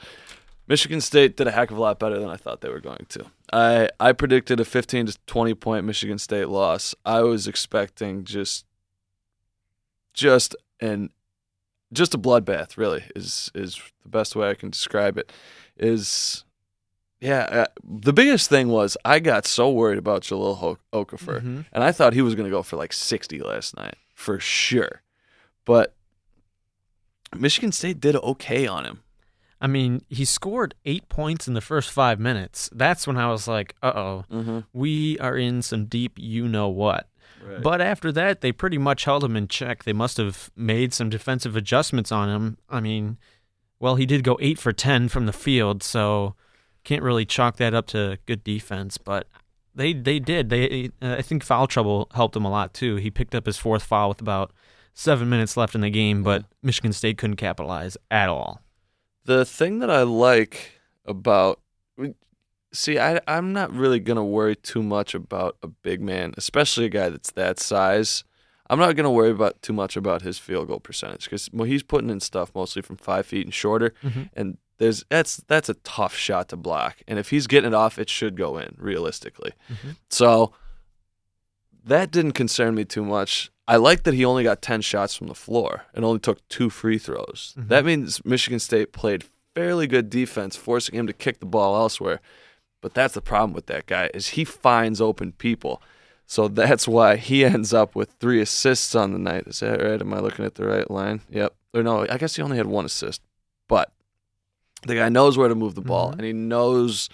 [0.68, 3.06] Michigan State did a heck of a lot better than I thought they were going
[3.08, 3.24] to.
[3.52, 6.94] I I predicted a 15 to 20 point Michigan State loss.
[7.06, 8.66] I was expecting just
[10.12, 11.10] just an
[11.92, 12.76] just a bloodbath.
[12.76, 15.30] Really is is the best way I can describe it.
[15.76, 16.44] Is
[17.20, 17.40] yeah.
[17.50, 21.64] Uh, the biggest thing was I got so worried about Jahlil Ho- Okafor, Mhm.
[21.72, 25.02] and I thought he was going to go for like 60 last night for sure.
[25.64, 25.94] But
[27.36, 29.02] Michigan State did okay on him.
[29.60, 32.68] I mean, he scored eight points in the first five minutes.
[32.72, 34.58] That's when I was like, uh oh, Mm-hmm.
[34.72, 37.08] we are in some deep you know what.
[37.62, 39.84] But after that, they pretty much held him in check.
[39.84, 42.58] They must have made some defensive adjustments on him.
[42.68, 43.18] I mean,
[43.78, 46.34] well, he did go 8 for 10 from the field, so
[46.84, 49.26] can't really chalk that up to good defense, but
[49.74, 50.48] they they did.
[50.48, 52.96] They uh, I think foul trouble helped him a lot too.
[52.96, 54.52] He picked up his fourth foul with about
[54.94, 58.62] 7 minutes left in the game, but Michigan State couldn't capitalize at all.
[59.24, 61.60] The thing that I like about
[62.76, 66.88] see, I I'm not really gonna worry too much about a big man, especially a
[66.90, 68.24] guy that's that size.
[68.68, 71.82] I'm not gonna worry about too much about his field goal percentage because well, he's
[71.82, 74.30] putting in stuff mostly from five feet and shorter, Mhm.
[74.34, 76.96] and there's that's that's a tough shot to block.
[77.08, 79.52] And if he's getting it off, it should go in realistically.
[79.70, 79.96] Mhm.
[80.10, 80.52] So
[81.84, 83.50] that didn't concern me too much.
[83.68, 86.70] I like that he only got 10 shots from the floor and only took two
[86.70, 87.54] free throws.
[87.58, 87.68] Mhm.
[87.68, 92.20] That means Michigan State played fairly good defense, forcing him to kick the ball elsewhere.
[92.86, 95.82] But that's the problem with that guy is he finds open people.
[96.24, 99.48] So that's why he ends up with three assists on the night.
[99.48, 100.00] Is that right?
[100.00, 101.20] Am I looking at the right line?
[101.28, 101.52] Yep.
[101.74, 103.22] Or no, I guess he only had one assist.
[103.66, 103.90] But
[104.86, 106.12] the guy knows where to move the ball, Mhm.
[106.12, 107.08] and he knows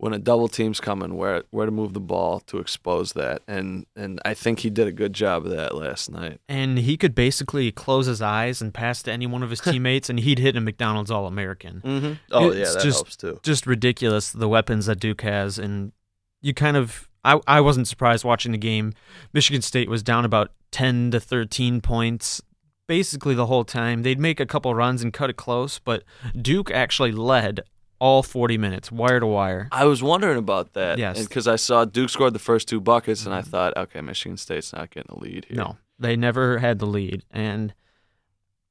[0.00, 3.42] when a double team's coming where where to move the ball to expose that.
[3.48, 6.40] And and I think he did a good job of that last night.
[6.48, 10.08] And he could basically close his eyes and pass to any one of his teammates,
[10.08, 11.82] and he'd hit a McDonald's All American.
[11.84, 12.12] Mm-hmm.
[12.32, 13.40] Oh yeah, that just- helps too.
[13.42, 15.92] Just ridiculous the weapons that Duke has, and
[16.40, 18.94] you kind of I I wasn't surprised watching the game.
[19.32, 22.40] Michigan State was down about ten to thirteen points.
[22.86, 26.04] Basically the whole time they'd make a couple runs and cut it close, but
[26.40, 27.60] Duke actually led
[28.00, 29.68] all forty minutes, wire to wire.
[29.72, 30.98] I was wondering about that.
[30.98, 31.22] Yes.
[31.26, 34.72] because I saw Duke scored the first two buckets, and I thought, okay, Michigan State's
[34.72, 35.56] not getting a lead here.
[35.56, 37.74] No, they never had the lead, and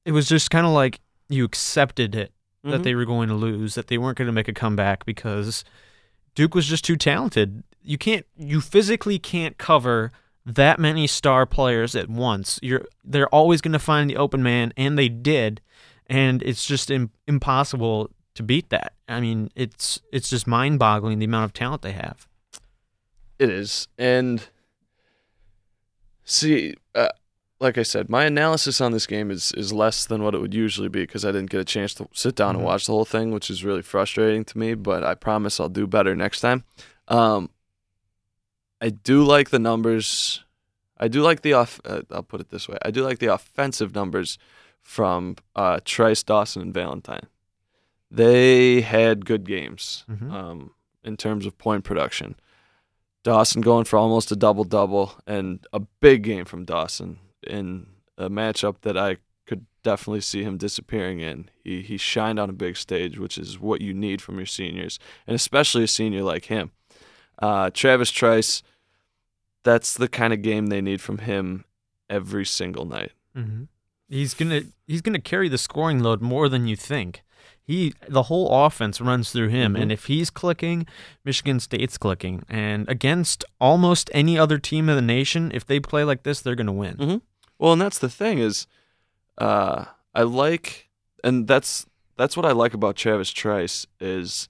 [0.05, 2.31] it was just kind of like you accepted it
[2.63, 2.83] that Mhm.
[2.83, 5.63] they were going to lose, that they weren't going to make a comeback because
[6.35, 7.63] Duke was just too talented.
[7.81, 10.11] You can't, you physically can't cover
[10.45, 12.59] that many star players at once.
[12.61, 15.59] You're, they're always going to find the open man, and they did,
[16.07, 18.93] and it's just Im- impossible to beat that.
[19.09, 22.27] I mean, it's it's just mind-boggling the amount of talent they have.
[23.37, 24.47] It is, and
[26.23, 27.09] see, uh,
[27.59, 30.53] like I said, my analysis on this game is is less than what it would
[30.53, 32.67] usually be because I didn't get a chance to sit down and Mhm.
[32.67, 34.73] watch the whole thing, which is really frustrating to me.
[34.75, 36.63] But I promise I'll do better next time.
[37.07, 37.49] Um,
[38.81, 40.43] I do like the numbers.
[40.99, 41.79] I do like the off.
[41.85, 44.37] Uh, I'll put it this way: I do like the offensive numbers
[44.81, 47.27] from uh, Trice, Dawson, and Valentine.
[48.09, 50.31] They had good games Mhm.
[50.31, 50.71] um,
[51.03, 52.35] in terms of point production.
[53.23, 58.29] Dawson going for almost a double double, and a big game from Dawson in a
[58.29, 61.49] matchup that I could definitely see him disappearing in.
[61.63, 64.97] He he shined on a big stage, which is what you need from your seniors,
[65.25, 66.71] and especially a senior like him.
[67.39, 68.63] Uh, Travis Trice,
[69.63, 71.65] that's the kind of game they need from him
[72.09, 73.11] every single night.
[73.35, 73.63] Mm-hmm.
[74.07, 77.23] He's gonna he's gonna carry the scoring load more than you think.
[77.67, 79.81] He the whole offense runs through him, Mhm.
[79.81, 80.87] and if he's clicking,
[81.25, 82.43] Michigan State's clicking.
[82.47, 86.55] And against almost any other team in the nation, if they play like this, they're
[86.55, 86.95] going to win.
[86.95, 87.21] Mhm.
[87.59, 88.67] Well, and that's the thing is,
[89.37, 89.83] uh,
[90.15, 90.87] I like,
[91.25, 94.47] and that's that's what I like about Travis Trice is,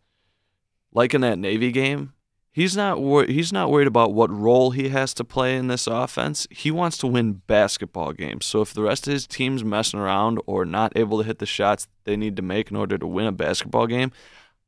[0.94, 2.14] like in that Navy game,
[2.58, 5.86] he's not wor- he's not worried about what role he has to play in this
[5.86, 6.48] offense.
[6.50, 8.48] He wants to win basketball games.
[8.48, 11.46] So if the rest of his team's messing around or not able to hit the
[11.46, 14.12] shots they need to make in order to win a basketball game,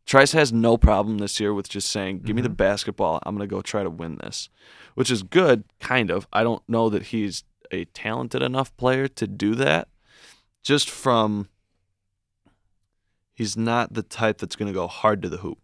[0.05, 2.57] Trice has no problem this year with just saying, "Give me the mm-hmm.
[2.57, 3.19] basketball.
[3.23, 4.49] I'm going to go try to win this,"
[4.93, 6.27] which is good, kind of.
[6.31, 9.87] I don't know that he's a talented enough player to do that.
[10.61, 11.49] Just from
[13.33, 15.57] he's not the type that's going to go hard to the hoop.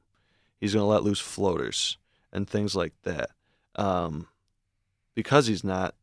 [0.59, 1.99] He's going to let loose floaters
[2.35, 3.29] and things like that.
[3.75, 4.27] Um,
[5.15, 5.95] because he's not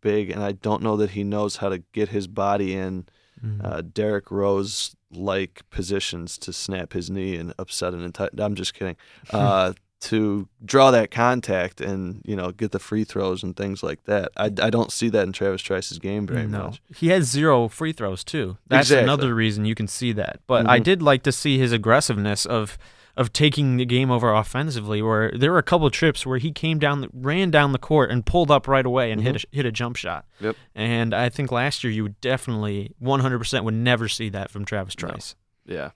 [0.00, 3.06] big, and I don't know that he knows how to get his body in
[3.44, 3.60] Mhm.
[3.64, 8.30] uh, Derrick Rose like positions to snap his knee and upset an entire.
[8.38, 8.96] I'm just kidding.
[9.30, 14.04] Uh, to draw that contact and you know get the free throws and things like
[14.04, 14.30] that.
[14.36, 16.64] I, I don't see that in Travis Trice's game very no.
[16.64, 16.82] much.
[16.94, 18.58] He has zero free throws too.
[18.66, 19.04] That's Exactly.
[19.04, 20.40] another reason you can see that.
[20.46, 20.84] But I Mhm.
[20.84, 22.76] did like to see his aggressiveness of
[23.16, 25.00] of taking the game over offensively.
[25.02, 28.10] Where there were a couple of trips where he came down, ran down the court,
[28.10, 30.26] and pulled up right away and hit a, hit a jump shot.
[30.40, 30.56] Yep.
[30.74, 34.94] And I think last year you would definitely 100% would never see that from Travis
[35.00, 35.08] No.
[35.08, 35.34] Trice.
[35.66, 35.90] Yeah.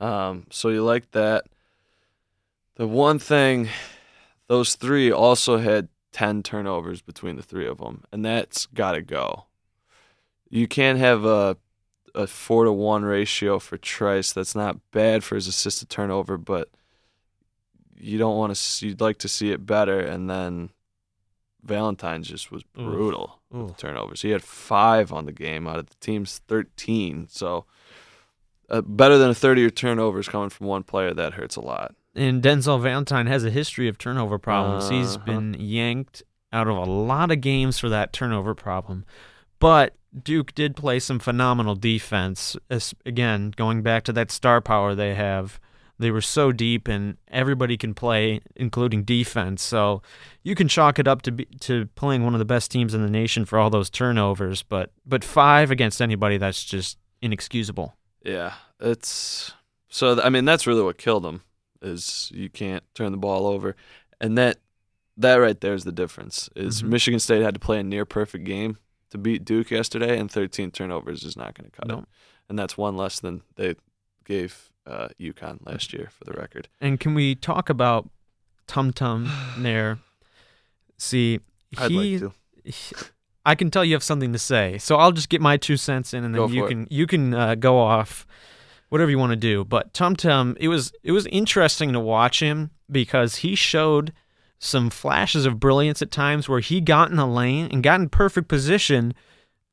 [0.00, 1.44] Um, so you like that.
[2.76, 3.68] The one thing,
[4.48, 9.02] those three also had 10 turnovers between the three of them, and that's got to
[9.02, 9.46] go.
[10.48, 11.56] You can't have a
[12.14, 14.32] a four to one ratio for Trice.
[14.32, 16.68] That's not bad for his assisted turnover, but
[17.98, 18.86] you don't want to.
[18.86, 20.70] You'd like to see it better, and then
[21.62, 23.68] Valentine just was brutal with Oof.
[23.68, 24.22] the turnovers.
[24.22, 27.28] He had five on the game out of the team's 13.
[27.30, 27.64] So
[28.68, 31.14] uh, better than a 30 turnovers coming from one player.
[31.14, 31.94] That hurts a lot.
[32.14, 34.88] And Denzel Valentine has a history of turnover problems.
[34.88, 35.24] He's Uh-huh.
[35.24, 36.22] been yanked
[36.52, 39.04] out of a lot of games for that turnover problem.
[39.58, 42.56] But Duke did play some phenomenal defense.
[42.70, 45.58] As- Again, going back to that star power they have,
[45.98, 49.62] they were so deep and everybody can play, including defense.
[49.62, 50.02] So
[50.42, 53.02] you can chalk it up to be, to playing one of the best teams in
[53.02, 54.62] the nation for all those turnovers.
[54.62, 57.94] But but five against anybody, that's just inexcusable.
[58.24, 59.52] Yeah, it's
[59.88, 60.20] so.
[60.20, 61.42] I mean, that's really what killed them
[61.80, 63.76] Is you can't turn the ball over,
[64.20, 64.58] and that
[65.16, 66.48] that right there is the difference.
[66.56, 66.88] Is Mhm.
[66.88, 68.78] Michigan State had to play a near perfect game
[69.12, 72.04] to beat Duke yesterday, and 13 turnovers is not going to cut it.
[72.48, 73.76] And that's one less than they
[74.24, 76.68] gave uh, UConn last year, for the record.
[76.80, 78.08] And can we talk about
[78.66, 79.98] Tum Tum there?
[80.96, 81.40] See,
[81.78, 82.32] he, like
[82.64, 83.04] to.
[83.44, 86.14] I can tell you have something to say, so I'll just get my two cents
[86.14, 88.24] in, and then you can you can uh, go off,
[88.88, 89.64] whatever you want to do.
[89.64, 94.12] But Tum Tum, it was it was interesting to watch him because he showed
[94.64, 98.08] some flashes of brilliance at times where he got in the lane and got in
[98.08, 99.12] perfect position,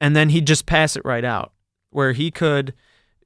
[0.02, 1.54] and then he'd just pass it right out,
[1.92, 2.74] where he could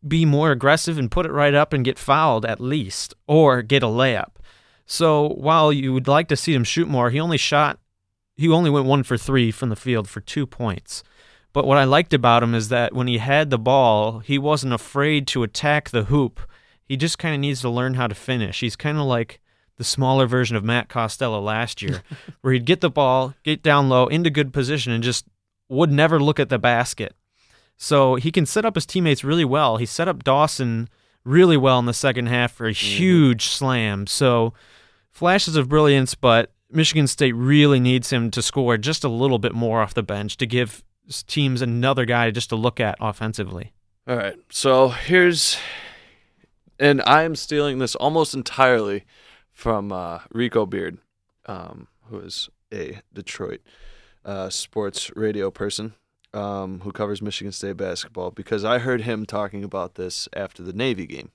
[0.06, 3.82] be more aggressive and put it right up and get fouled at least, or get
[3.82, 4.32] a layup.
[4.86, 7.80] So while you would like to see him shoot more, he only shot,
[8.36, 11.02] he only went one for three from the field for two points.
[11.54, 14.74] But what I liked about him is that when he had the ball, he wasn't
[14.74, 16.42] afraid to attack the hoop.
[16.84, 18.60] He just kind of needs to learn how to finish.
[18.60, 19.40] He's kind of like
[19.84, 22.02] the smaller version of Matt Costello last year,
[22.42, 25.26] where he'd get the ball, get down low, into good position, and just
[25.68, 27.16] would never look at the basket.
[27.78, 29.78] So he can set up his teammates really well.
[29.78, 30.88] He set up Dawson
[31.26, 32.98] really well in the second half for a mm-hmm.
[32.98, 34.08] huge slam.
[34.08, 34.54] So
[35.12, 39.54] flashes of brilliance, but Michigan State really needs him to score just a little bit
[39.54, 40.84] more off the bench to give
[41.28, 43.74] teams another guy just to look at offensively.
[44.08, 44.38] All right.
[44.50, 45.58] So here's,
[46.80, 49.06] and I'm stealing this almost entirely
[49.54, 50.98] from uh, Rico Beard,
[51.46, 53.62] um, who is a Detroit
[54.26, 55.94] uh, sports radio person
[56.34, 60.74] um, who covers Michigan State basketball, because I heard him talking about this after the
[60.74, 61.32] Navy game.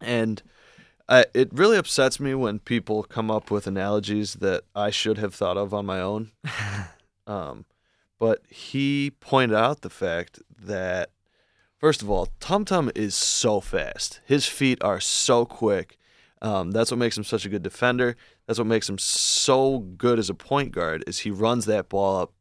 [0.00, 0.42] And
[1.08, 5.34] I, it really upsets me when people come up with analogies that I should have
[5.34, 6.32] thought of on my own.
[7.26, 7.64] um,
[8.18, 11.10] but he pointed out the fact that
[11.78, 14.20] First of all, Tum Tum is so fast.
[14.24, 15.98] His feet are so quick.
[16.46, 18.16] Um, that's what makes him such a good defender.
[18.46, 21.02] That's what makes him so good as a point guard.
[21.06, 22.32] Is he runs that ball up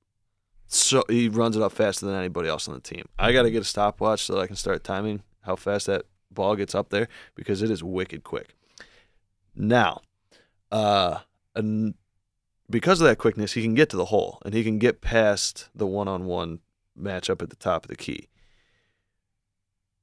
[0.67, 3.05] so he runs it up faster than anybody else on the team.
[3.17, 6.05] I got to get a stopwatch so that I can start timing how fast that
[6.29, 8.55] ball gets up there because it is wicked quick.
[9.55, 10.01] Now,
[10.71, 11.19] uh,
[11.55, 11.95] and
[12.69, 15.69] because of that quickness, he can get to the hole and he can get past
[15.73, 16.59] the one-on-one
[16.99, 18.27] matchup at the top of the key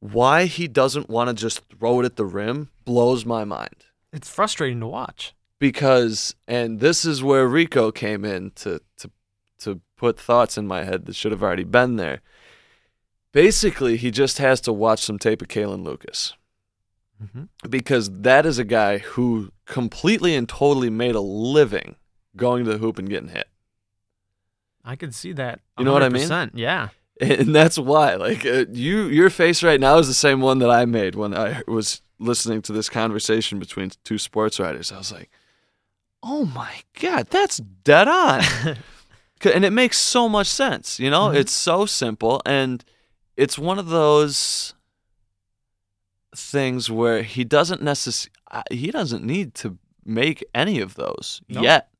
[0.02, 3.84] why he doesn't want to just throw it at the rim blows my mind.
[4.12, 5.34] It's frustrating to watch.
[5.58, 9.10] Because and this is where Rico came in to to
[9.60, 12.20] to put thoughts in my head that should have already been there.
[13.32, 16.34] Basically, he just has to watch some tape of Kalin Lucas.
[17.22, 17.48] Mhm.
[17.70, 21.94] Because that is a guy who completely and totally made a living
[22.36, 23.48] going to the hoop and getting hit.
[24.84, 25.60] I could see that.
[25.78, 26.28] You know what I mean?
[26.28, 26.52] 100%.
[26.54, 26.88] Yeah.
[27.20, 30.70] and that's why like uh, you your face right now is the same one that
[30.70, 35.12] i made when i was listening to this conversation between two sports writers i was
[35.12, 35.30] like
[36.22, 38.42] oh my god that's dead on.
[39.54, 41.36] and it makes so much sense you know mm-hmm.
[41.36, 42.84] it's so simple and
[43.36, 44.74] it's one of those
[46.34, 48.32] things where he doesn't necessarily
[48.70, 51.62] he doesn't need to make any of those No.
[51.62, 51.92] yet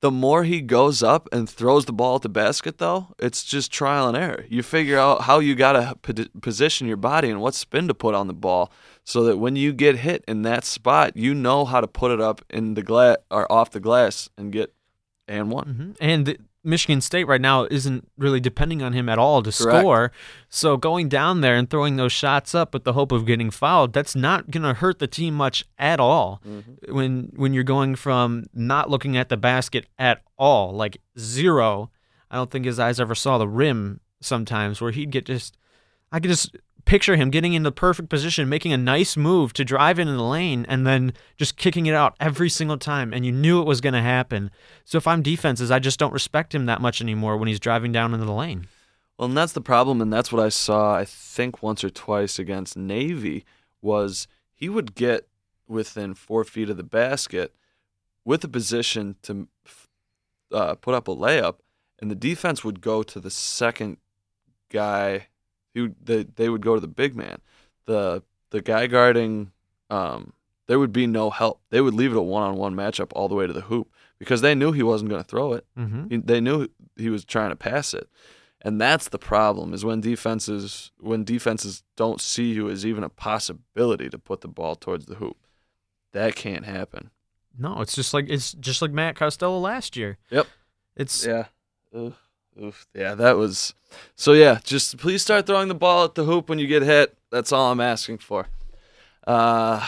[0.00, 3.70] the more he goes up and throws the ball at the basket, though, it's just
[3.70, 4.46] trial and error.
[4.48, 7.94] You figure out how you got to p- position your body and what spin to
[7.94, 8.72] put on the ball
[9.10, 12.20] so that when you get hit in that spot, you know how to put it
[12.20, 14.72] up in the glass or off the glass and get
[15.26, 15.66] and one.
[15.66, 19.50] hmm And the- Michigan State right now isn't really depending on him at all to
[19.50, 19.80] Correct.
[19.80, 20.12] score.
[20.50, 23.94] So going down there and throwing those shots up with the hope of getting fouled,
[23.94, 26.42] that's not going to hurt the team much at all.
[26.46, 26.94] Mm-hmm.
[26.94, 31.90] When when you're going from not looking at the basket at all, like zero.
[32.30, 35.56] I don't think his eyes ever saw the rim sometimes where he'd get just
[36.12, 39.64] I could just picture him getting in the perfect position, making a nice move to
[39.64, 43.12] drive into the lane, and then just kicking it out every single time.
[43.12, 44.50] And you knew it was going to happen.
[44.84, 47.92] So if I'm defenses, I just don't respect him that much anymore when he's driving
[47.92, 48.68] down into the lane.
[49.18, 50.94] Well, and that's the problem, and that's what I saw.
[50.94, 53.44] I think once or twice against Navy
[53.82, 55.28] was he would get
[55.68, 57.54] within four feet of the basket
[58.24, 59.48] with a position to
[60.52, 61.56] uh, put up a layup,
[61.98, 63.98] and the defense would go to the second
[64.70, 65.26] guy.
[65.74, 67.40] He would, they they would go to the big man.
[67.86, 69.52] The the guy guarding,
[69.90, 70.32] um,
[70.66, 71.60] there would be no help.
[71.70, 73.90] They would leave it a one on one matchup all the way to the hoop
[74.18, 75.64] because they knew he wasn't going to throw it.
[75.78, 76.08] Mm-hmm.
[76.08, 78.08] He- They knew he was trying to pass it.
[78.62, 83.08] And that's the problem is when defenses when defenses don't see you as even a
[83.08, 85.38] possibility to put the ball towards the hoop.
[86.12, 87.10] That can't happen.
[87.58, 90.18] No, it's just like it's just like Matt Costello last year.
[90.30, 90.46] Yep.
[90.96, 91.46] It's Yeah.
[91.96, 92.14] Oof.
[92.60, 92.86] Oof.
[92.94, 93.74] Yeah, that was
[94.16, 97.16] so yeah, just please start throwing the ball at the hoop when you get hit.
[97.30, 98.46] That's all I'm asking for.
[99.26, 99.86] Uh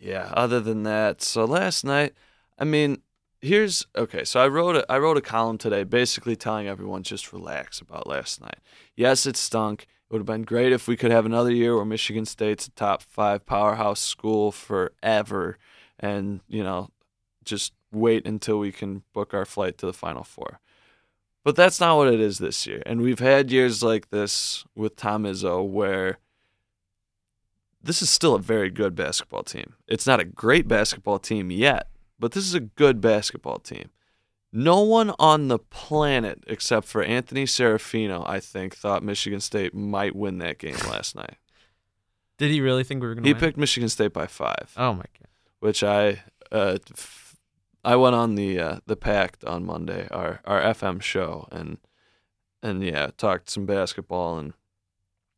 [0.00, 2.14] yeah, other than that, so last night,
[2.58, 3.02] I mean,
[3.40, 7.32] here's okay, so I wrote a I wrote a column today basically telling everyone just
[7.32, 8.58] relax about last night.
[8.96, 9.82] Yes, it stunk.
[9.82, 12.70] It would have been great if we could have another year where Michigan State's a
[12.72, 15.56] top 5 powerhouse school forever
[15.98, 16.90] and, you know,
[17.44, 20.60] just wait until we can book our flight to the final four.
[21.44, 22.82] But that's not what it is this year.
[22.86, 26.18] And we've had years like this with Tom Izzo where
[27.82, 29.74] this is still a very good basketball team.
[29.88, 33.90] It's not a great basketball team yet, but this is a good basketball team.
[34.52, 40.14] No one on the planet except for Anthony Serafino, I think, thought Michigan State might
[40.14, 41.36] win that game last night.
[42.38, 43.40] did he really think we were going to He win?
[43.40, 45.28] picked Michigan State by five oh my god.
[45.60, 46.76] which I uh,
[47.84, 51.78] I went on the uh, the Pact on Monday, our our FM show, and
[52.62, 54.52] and yeah, talked some basketball, and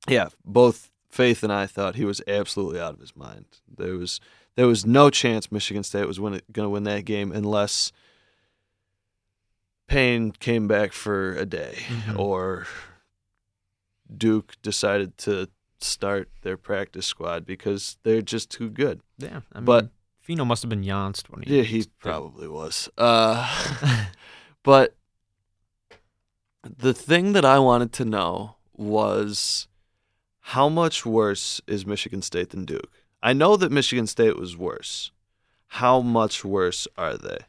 [0.09, 3.47] yeah, both Faith and I thought he was absolutely out of his mind.
[3.75, 4.21] There was
[4.57, 7.93] there was no chance Michigan State was going to win that game unless
[9.87, 12.19] Payne came back for a day Mhm.
[12.19, 12.67] or
[14.15, 15.49] Duke decided to
[15.81, 19.01] start their practice squad because they're just too good.
[19.19, 19.91] Yeah, I mean, But-
[20.25, 21.59] Fino must have been yanced when he.
[21.59, 22.89] Yeah, he probably was.
[22.97, 24.07] Uh,
[24.63, 24.97] but
[26.63, 29.69] the thing that I wanted to know was
[30.41, 32.91] how much worse is Michigan State than Duke?
[33.23, 35.11] I know that Michigan State was worse.
[35.67, 37.41] How much worse are they?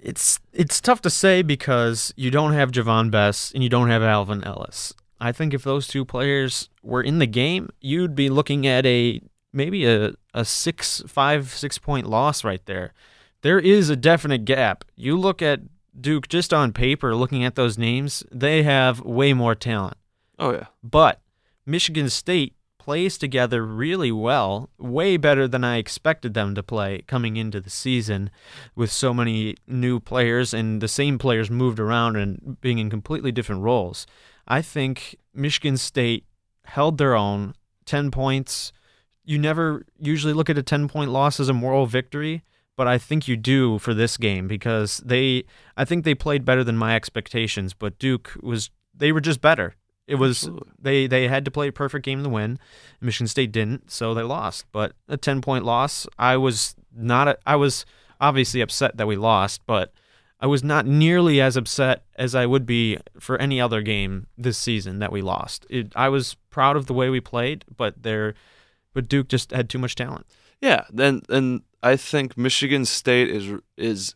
[0.00, 4.02] It's it's tough to say because you don't have Javon Bess and you don't have
[4.04, 4.94] Alvin Ellis.
[5.20, 9.20] I think if those two players were in the game, you'd be looking at a
[9.52, 12.92] maybe a, a six five six point loss right there.
[13.42, 14.84] There is a definite gap.
[14.96, 15.60] You look at
[15.98, 19.96] Duke just on paper, looking at those names, they have way more talent.
[20.38, 20.66] Oh yeah.
[20.82, 21.20] But
[21.66, 27.36] Michigan State plays together really well, way better than I expected them to play coming
[27.36, 28.28] into the season
[28.74, 33.30] with so many new players and the same players moved around and being in completely
[33.30, 34.04] different roles.
[34.48, 36.24] I think Michigan State
[36.64, 37.54] held their own
[37.84, 38.72] 10 points.
[39.24, 42.42] You never usually look at a 10 point loss as a moral victory,
[42.76, 45.44] but I think you do for this game because they
[45.76, 49.74] I think they played better than my expectations, but Duke was they were just better
[50.06, 50.72] It was Absolutely.
[50.80, 52.58] they they had to play a perfect game to win.
[53.00, 54.66] Michigan State didn't, so they lost.
[54.72, 57.28] But a ten point loss, I was not.
[57.28, 57.86] A, I was
[58.20, 59.92] obviously upset that we lost, but
[60.40, 64.58] I was not nearly as upset as I would be for any other game this
[64.58, 65.66] season that we lost.
[65.70, 68.34] It, I was proud of the way we played, but there,
[68.92, 70.26] but Duke just had too much talent.
[70.60, 74.14] Yeah, then and I think Michigan State is is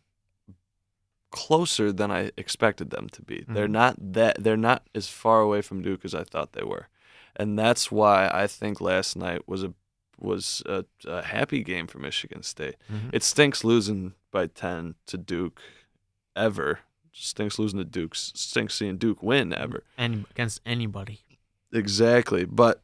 [1.30, 3.44] closer than I expected them to be.
[3.48, 3.70] They're Mhm.
[3.72, 6.88] not that they're not as far away from Duke as I thought they were,
[7.34, 9.74] and that's why I think last night was a
[10.18, 12.76] was a, a happy game for Michigan State.
[12.90, 13.10] Mhm.
[13.12, 15.60] It stinks losing by ten to Duke,
[16.34, 16.80] ever.
[17.12, 18.14] Stinks losing to Duke.
[18.14, 19.84] Stinks seeing Duke win ever.
[19.98, 21.20] Any against anybody.
[21.72, 22.44] Exactly.
[22.46, 22.82] But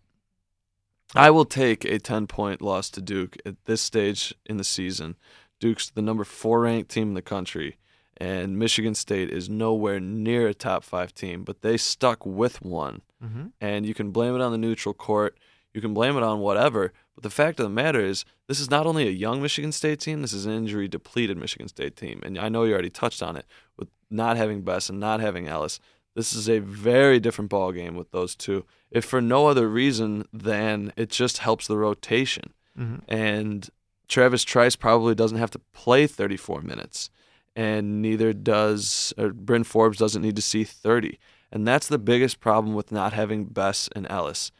[1.14, 5.16] I will take a 10 point loss to Duke at this stage in the season.
[5.60, 7.76] Duke's the number four ranked team in the country,
[8.16, 13.02] and Michigan State is nowhere near a top five team, but they stuck with one.
[13.22, 13.46] Mm-hmm.
[13.60, 15.38] And you can blame it on the neutral court,
[15.72, 16.92] you can blame it on whatever.
[17.14, 20.00] But the fact of the matter is, this is not only a young Michigan State
[20.00, 22.20] team, this is an injury depleted Michigan State team.
[22.24, 23.46] And I know you already touched on it
[23.76, 25.78] with not having Bess and not having Ellis.
[26.14, 30.26] This is a very different ball game with those two, if for no other reason
[30.32, 32.52] than it just helps the rotation.
[32.78, 32.96] Mm-hmm.
[33.08, 33.70] And
[34.08, 37.08] Travis Trice probably doesn't have to play 34 minutes,
[37.56, 41.18] and neither does or Bryn Forbes doesn't need to see 30.
[41.50, 44.52] And that's the biggest problem with not having Bess and Ellis.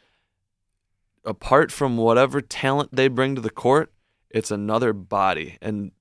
[1.25, 3.91] Apart from whatever talent they bring to the court,
[4.29, 5.91] it's another body, and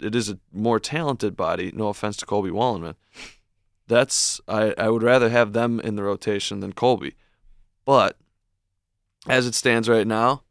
[0.00, 1.72] it is a more talented body.
[1.74, 2.94] No offense to Colby Wollenman.
[3.88, 7.14] That's I, I would rather have them in the rotation than Colby.
[7.84, 8.16] But
[9.28, 10.42] as it stands right now,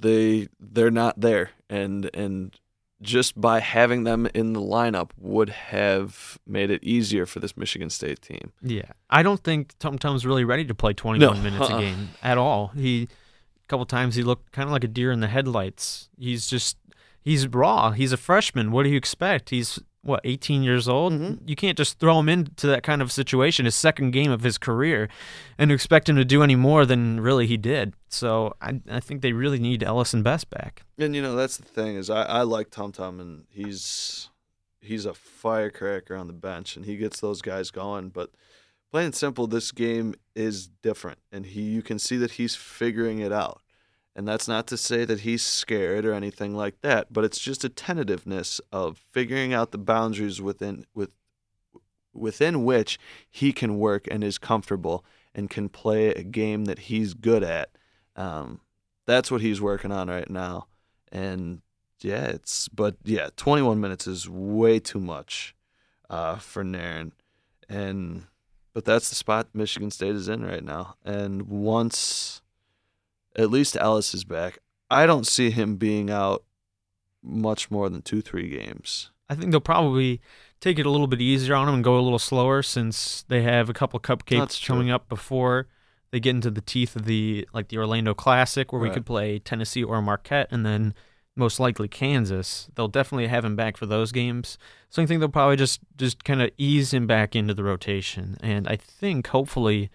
[0.00, 2.58] they they're not there and and
[3.00, 7.90] just by having them in the lineup would have made it easier for this Michigan
[7.90, 8.52] State team.
[8.60, 11.78] Yeah, I don't think Tum Tum's really ready to play 21 No, minutes uh-uh.
[11.78, 12.68] a game at all.
[12.68, 16.08] He a couple times he looked kind of like a deer in the headlights.
[16.18, 16.76] He's just
[17.22, 17.92] he's raw.
[17.92, 18.72] He's a freshman.
[18.72, 19.50] What do you expect?
[19.50, 21.12] He's what 18 years old.
[21.12, 21.40] Mhm.
[21.46, 24.56] You can't just throw him into that kind of situation, his second game of his
[24.56, 25.08] career,
[25.58, 27.94] and expect him to do any more than really he did.
[28.08, 30.84] So I I think they really need Ellison Best back.
[30.98, 34.30] And you know that's the thing is I, I like Tum Tum and he's
[34.80, 38.08] he's a firecracker on the bench and he gets those guys going.
[38.10, 38.30] But
[38.90, 43.18] plain and simple, this game is different and he you can see that he's figuring
[43.18, 43.60] it out.
[44.18, 47.62] And that's not to say that he's scared or anything like that, but it's just
[47.62, 51.14] a tentativeness of figuring out the boundaries within with
[52.12, 52.98] within which
[53.30, 55.04] he can work and is comfortable
[55.36, 57.70] and can play a game that he's good at.
[58.16, 58.60] Um,
[59.06, 60.66] that's what he's working on right now.
[61.12, 61.62] And
[62.00, 65.54] yeah, it's but yeah, 21 minutes is way too much
[66.10, 67.12] uh, for Nairn.
[67.68, 68.24] And
[68.74, 70.96] but that's the spot Michigan State is in right now.
[71.04, 72.42] And once
[73.38, 74.58] at least Ellis is back,
[74.90, 76.44] I don't see him being out
[77.22, 79.10] much more than two, three games.
[79.30, 80.20] I think they'll probably
[80.60, 83.42] take it a little bit easier on him and go a little slower since they
[83.42, 84.74] have a couple cupcakes That's true.
[84.74, 85.68] coming up before
[86.10, 89.38] they get into the teeth of the like the Orlando Classic where we could play
[89.38, 90.94] Tennessee or Marquette and then
[91.36, 92.68] most likely Kansas.
[92.74, 94.58] They'll definitely have him back for those games.
[94.88, 98.38] So I think they'll probably just just kind of ease him back into the rotation.
[98.42, 99.90] And I think hopefully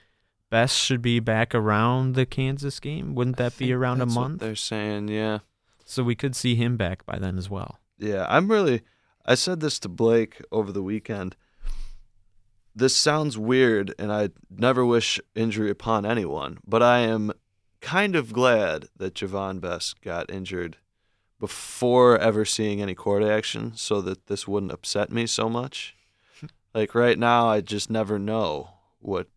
[0.53, 3.15] Bess should be back around the Kansas game.
[3.15, 4.39] Wouldn't I that be think around a month?
[4.39, 5.39] They're saying, yeah.
[5.83, 7.79] So we could see him back by then as well.
[7.97, 8.83] Yeah, I'm really.
[9.25, 11.35] I said this to Blake over the weekend.
[12.75, 17.31] This sounds weird, and I never wish injury upon anyone, but I am
[17.81, 20.77] kind of glad that Javon Bess got injured
[21.39, 25.95] before ever seeing any court action so that this wouldn't upset me so much.
[26.75, 29.29] like right now, I just never know what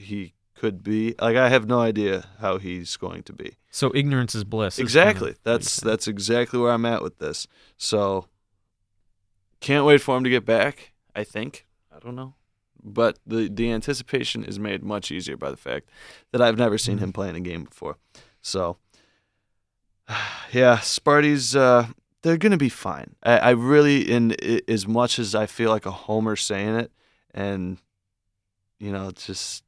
[0.00, 1.14] he could be.
[1.20, 3.56] Like I have no idea how he's going to be.
[3.70, 4.74] So ignorance is bliss.
[4.74, 5.30] is kind of Exactly.
[5.30, 7.46] what That's that's exactly where I'm at with this.
[7.76, 8.26] So
[9.60, 11.66] can't wait for him to get back, I think.
[11.94, 12.34] I don't know.
[12.82, 15.88] But the the anticipation is made much easier by the fact
[16.32, 17.96] that I've never seen him play in a game before.
[18.40, 18.78] So
[20.52, 21.88] yeah, Sparty's uh
[22.22, 23.16] they're gonna be fine.
[23.22, 24.34] I, I really in
[24.68, 26.92] as much as I feel like a homer saying it
[27.32, 27.78] and
[28.78, 29.62] you know, it's just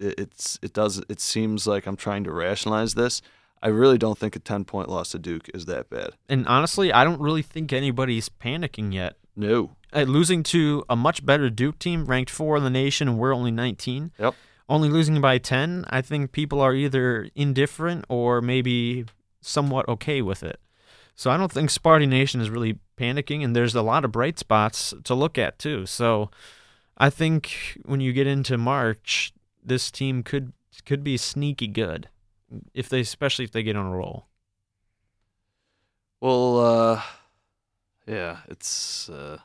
[0.00, 3.22] it's it does it seems like I'm trying to rationalize this.
[3.62, 6.10] I really don't think a 10 point loss to Duke is that bad.
[6.28, 9.16] And honestly, I don't really think anybody's panicking yet.
[9.34, 9.70] No.
[9.90, 13.34] Uh, losing to a much better Duke team, ranked four in the nation, and we're
[13.34, 14.12] only 19.
[14.18, 14.34] Yep.
[14.68, 19.06] Only losing by 10, I think people are either indifferent or maybe
[19.40, 20.60] somewhat okay with it.
[21.14, 24.38] So I don't think Sparty Nation is really panicking, and there's a lot of bright
[24.38, 25.86] spots to look at too.
[25.86, 26.30] So
[26.98, 29.32] I think when you get into March,
[29.64, 30.52] this team could
[30.84, 32.08] could be sneaky good
[32.72, 34.26] if they especially if they get on a roll.
[36.20, 37.02] Well, uh,
[38.06, 39.38] yeah, it's uh,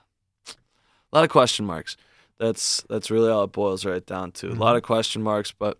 [0.48, 1.98] a lot of question marks.
[2.38, 4.48] That's that's really all it boils right down to.
[4.48, 5.78] A lot of question marks, but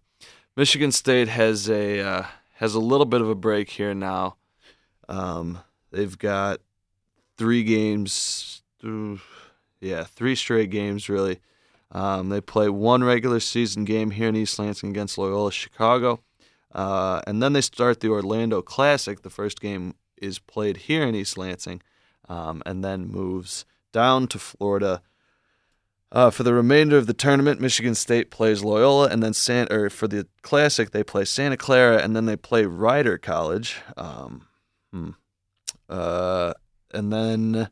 [0.58, 2.26] Michigan State has a uh,
[2.56, 4.36] has a little bit of a break here now.
[5.08, 5.60] Um,
[5.92, 6.60] they've got
[7.38, 9.22] three games, through,
[9.80, 11.40] yeah, three straight games really.
[11.92, 16.22] Um, they play one regular season game here in East Lansing against Loyola Chicago,
[16.74, 19.22] uh, and then they start the Orlando Classic.
[19.22, 21.82] The first game is played here in East Lansing,
[22.28, 25.02] um, and then moves down to Florida.
[26.12, 29.72] Uh, for the remainder of the tournament, Michigan State plays Loyola, and then San.
[29.72, 33.78] Or for the Classic, they play Santa Clara, and then they play Rider College.
[33.96, 34.48] Um,
[34.92, 35.12] hmm.
[35.88, 36.54] uh,
[36.92, 37.70] and then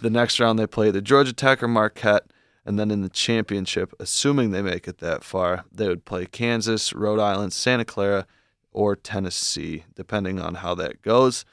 [0.00, 2.24] the next round they play the Georgia Tech or Marquette,
[2.64, 6.92] and then in the championship, assuming they make it that far, they would play Kansas,
[6.92, 8.26] Rhode Island, Santa Clara,
[8.70, 11.44] or Tennessee, depending on how that goes.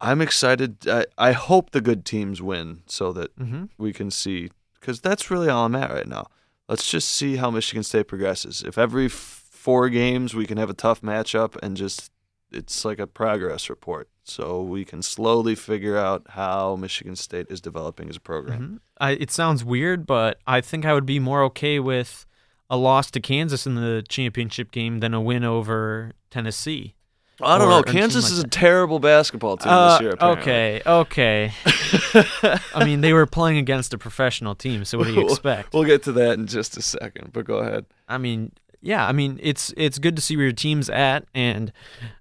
[0.00, 0.86] I'm excited.
[0.88, 3.64] I, I hope the good teams win so that Mm-hmm.
[3.78, 6.26] we can see, because that's really all I'm at right now.
[6.68, 8.62] Let's just see how Michigan State progresses.
[8.62, 9.12] If every f-
[9.50, 12.10] four games we can have a tough matchup and just
[12.56, 17.60] it's like a progress report, so we can slowly figure out how Michigan State is
[17.60, 18.60] developing as a program.
[18.60, 18.78] Mhm.
[19.00, 22.26] I, it sounds weird, but I think I would be more okay with
[22.68, 26.94] a loss to Kansas in the championship game than a win over Tennessee.
[27.42, 27.82] I don't know.
[27.82, 28.50] Kansas like is a that.
[28.50, 30.10] terrible basketball team Uh, this year.
[30.12, 30.42] Apparently.
[30.42, 31.52] okay, okay.
[32.74, 35.74] I mean, they were playing against a professional team, so what do you We'll- expect?
[35.74, 37.84] We'll get to that in just a second, but go ahead.
[38.08, 38.52] I mean,
[38.86, 41.72] yeah, I mean, it's it's good to see where your team's at, and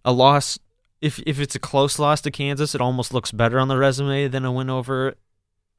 [0.03, 0.57] a loss.
[0.99, 4.27] If if it's a close loss to Kansas, it almost looks better on the resume
[4.27, 5.13] than a win over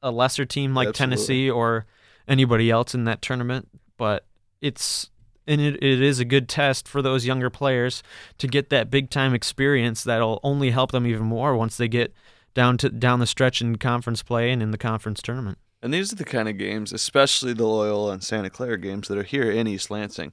[0.01, 1.15] a lesser team like Absolutely.
[1.17, 1.85] Tennessee or
[2.25, 3.67] anybody else in that tournament.
[3.97, 4.25] But
[4.61, 5.09] it's
[5.45, 8.01] and it, it is a good test for those younger players
[8.37, 12.13] to get that big time experience that'll only help them even more once they get
[12.53, 15.57] down to down the stretch in conference play and in the conference tournament.
[15.81, 19.17] And these are the kind of games, especially the Loyola and Santa Clara games that
[19.17, 20.31] are here in East Lansing.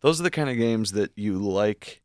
[0.00, 2.02] Those are the kind of games that you like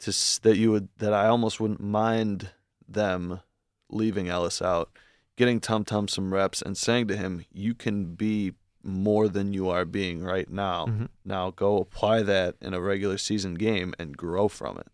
[0.00, 0.10] to
[0.42, 2.50] that you would that I almost wouldn't mind
[2.88, 3.40] them
[3.88, 4.90] leaving Ellis out,
[5.36, 9.68] getting Tum Tum some reps and saying to him, "You can be more than you
[9.68, 10.86] are being right now.
[10.86, 11.08] Mhm.
[11.24, 14.88] Now go apply that in a regular season game and grow from it."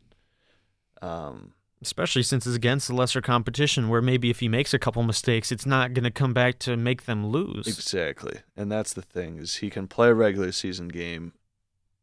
[1.03, 5.03] Um, especially since it's against the lesser competition where maybe if he makes a couple
[5.03, 8.41] mistakes it's not going to come back to make them lose Exactly.
[8.55, 11.33] And that's the thing is he can play a regular season game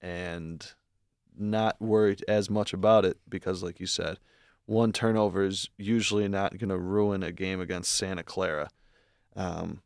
[0.02, 0.74] and
[1.38, 4.18] not worry as much about it because like you said,
[4.66, 8.70] one turnover is usually not going to ruin a game against Santa Clara.
[9.36, 9.82] Um,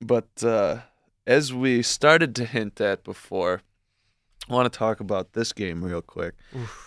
[0.00, 0.78] but uh,
[1.26, 3.62] as we started to hint at before,
[4.48, 6.34] I want to talk about this game real quick.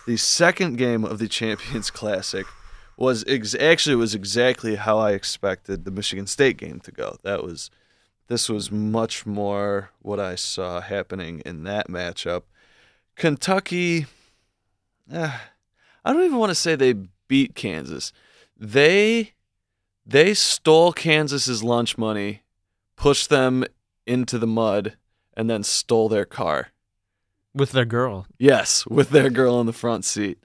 [0.06, 2.46] The second game of the Champions Classic
[2.96, 7.16] was ex- actually was exactly how I expected the Michigan State game to go.
[7.24, 7.70] That was
[8.28, 12.42] this was much more what I saw happening in that matchup.
[13.16, 14.06] Kentucky,
[15.12, 15.38] eh,
[16.04, 16.94] I don't even want to say they
[17.26, 18.12] beat Kansas.
[18.56, 19.32] They
[20.06, 22.42] they stole Kansas's lunch money,
[22.96, 23.64] pushed them
[24.06, 24.96] into the mud,
[25.34, 26.68] and then stole their car.
[27.54, 30.38] with their girl Yes, with their girl in the front seat.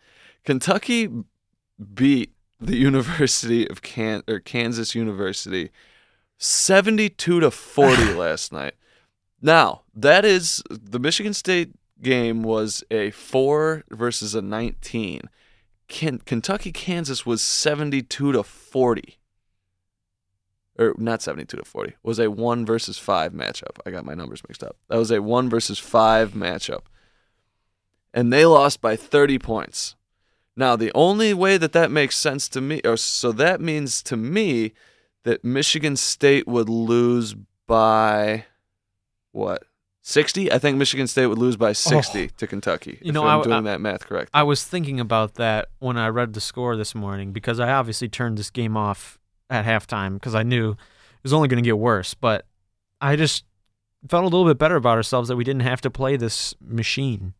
[0.43, 1.09] Kentucky
[1.93, 5.69] beat the University of Can or Kansas University
[6.37, 8.75] 72 to 40 last night.
[9.41, 11.71] Now, that is the Michigan State
[12.01, 15.21] game was a 4 versus a 19.
[15.87, 19.19] Ken, Kentucky Kansas was 72 to 40.
[20.79, 21.93] Or not 72 to 40.
[22.03, 23.77] Was a 1 versus 5 matchup.
[23.85, 24.77] I got my numbers mixed up.
[24.89, 26.83] That was a 1 versus 5 matchup
[28.13, 29.95] and they lost by 30 points.
[30.55, 34.15] Now, the only way that that makes sense to me, or so that means to
[34.15, 34.73] me
[35.23, 37.35] that Michigan State would lose
[37.67, 38.45] by
[39.31, 39.63] what?
[40.05, 40.51] 60?
[40.51, 42.99] I think Michigan State would lose by 60 to Kentucky.
[43.01, 44.29] You if know, I'm I- doing I- that math correct.
[44.33, 48.09] i was thinking about that when i read the score this morning because i obviously
[48.09, 49.17] turned this game off
[49.49, 50.77] at halftime because i knew it
[51.23, 52.45] was only going to get worse but
[52.99, 53.45] i just
[54.09, 57.33] felt a little bit better about ourselves that we didn't have to play this machine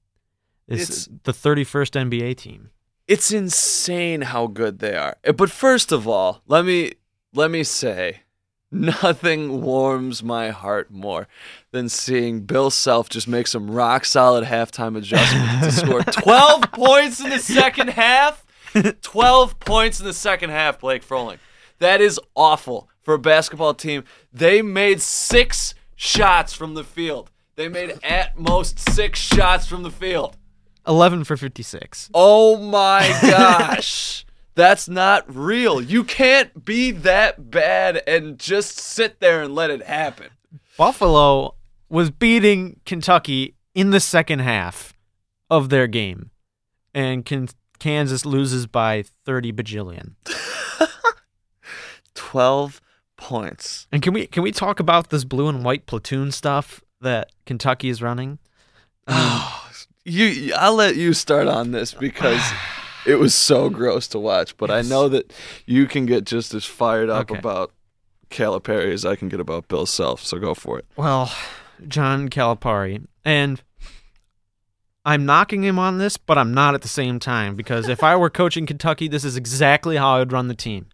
[0.67, 2.69] it's, It's- the 31st nba team
[3.07, 5.17] it's insane how good they are.
[5.35, 6.93] But first of all, let me
[7.33, 8.21] let me say,
[8.71, 11.27] nothing warms my heart more
[11.71, 17.19] than seeing Bill Self just make some rock solid halftime adjustments to score 12 points
[17.19, 18.45] in the second half.
[19.01, 21.37] 12 points in the second half, Blake Froling.
[21.79, 22.89] That is awful.
[23.03, 24.03] for a basketball team.
[24.31, 27.29] They made six shots from the field.
[27.55, 30.37] They made at most six shots from the field.
[30.87, 32.09] 11 for 56.
[32.13, 34.25] Oh my gosh.
[34.55, 35.81] That's not real.
[35.81, 40.29] You can't be that bad and just sit there and let it happen.
[40.77, 41.55] Buffalo
[41.89, 44.93] was beating Kentucky in the second half
[45.49, 46.31] of their game,
[46.93, 47.49] and Kan-
[47.79, 50.15] Kansas loses by 30 bajillion.
[52.15, 52.81] 12
[53.17, 53.87] points.
[53.91, 57.89] And can we can we talk about this blue and white platoon stuff that Kentucky
[57.89, 58.39] is running?
[59.07, 59.59] Oh,
[60.05, 62.41] You I'll let you start on this because
[63.05, 65.33] it was so gross to watch, but I know that
[65.65, 67.39] you can get just as fired up Okay.
[67.39, 67.71] about
[68.29, 70.85] Calipari as I can get about Bill Self, so go for it.
[70.95, 71.31] Well,
[71.87, 73.61] John Calipari, and
[75.05, 78.15] I'm knocking him on this, but I'm not at the same time because if I
[78.15, 80.87] were coaching Kentucky, this is exactly how I would run the team.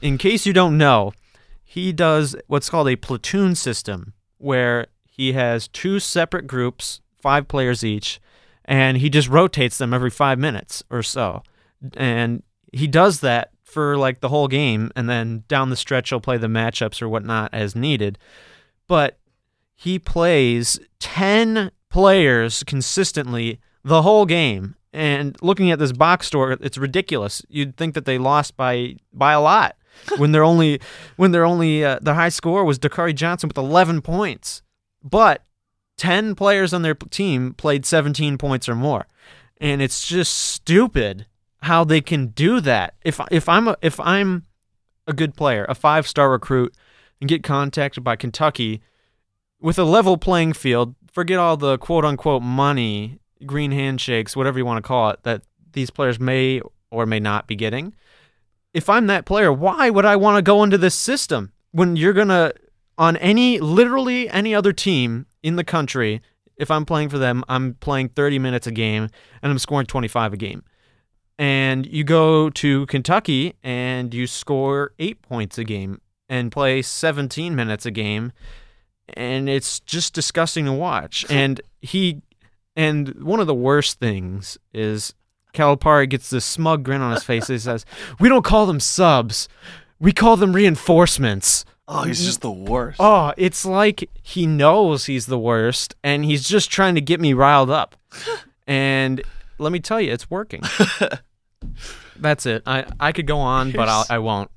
[0.00, 1.12] In case you don't know,
[1.64, 7.82] he does what's called a platoon system where he has two separate groups, five players
[7.82, 8.20] each,
[8.66, 11.42] and he just rotates them every five minutes or so.
[11.96, 12.42] And
[12.72, 16.36] he does that for like the whole game, and then down the stretch, he'll play
[16.36, 18.18] the matchups or whatnot as needed.
[18.88, 19.18] But
[19.74, 24.74] he plays 10 players consistently the whole game.
[24.92, 27.42] And looking at this box score, it's ridiculous.
[27.48, 29.76] You'd think that they lost by by a lot
[30.16, 30.80] when they're only
[31.16, 34.62] when they're only uh, the high score was Dakari Johnson with 11 points.
[35.02, 35.42] But
[35.96, 39.06] 10 players on their team played 17 points or more.
[39.58, 41.26] And it's just stupid
[41.62, 42.94] how they can do that.
[43.02, 44.44] If if I'm a, if I'm
[45.06, 46.74] a good player, a five-star recruit
[47.20, 48.82] and get contacted by Kentucky
[49.60, 54.66] with a level playing field, forget all the quote unquote money, green handshakes, whatever you
[54.66, 55.42] want to call it, that
[55.72, 57.94] these players may or may not be getting.
[58.74, 62.12] If I'm that player, why would I want to go into this system when you're
[62.12, 62.54] going to,
[62.98, 66.20] on any, literally any other team in the country,
[66.56, 69.08] if I'm playing for them, I'm playing 30 minutes a game
[69.40, 70.64] and I'm scoring 25 a game.
[71.38, 77.54] And you go to Kentucky and you score eight points a game and play 17
[77.54, 78.32] minutes a game
[79.14, 81.24] and it's just disgusting to watch.
[81.30, 82.22] And he,
[82.74, 85.14] and one of the worst things is
[85.54, 87.46] Calipari gets this smug grin on his face.
[87.46, 87.86] He says,
[88.18, 89.48] "We don't call them subs,
[90.00, 92.96] we call them reinforcements." Oh, he's just the worst.
[93.00, 97.32] Oh, it's like he knows he's the worst, and he's just trying to get me
[97.32, 97.96] riled up.
[98.66, 99.22] and
[99.58, 100.62] let me tell you, it's working.
[102.16, 102.62] That's it.
[102.66, 104.50] I I could go on, but I'll, I won't.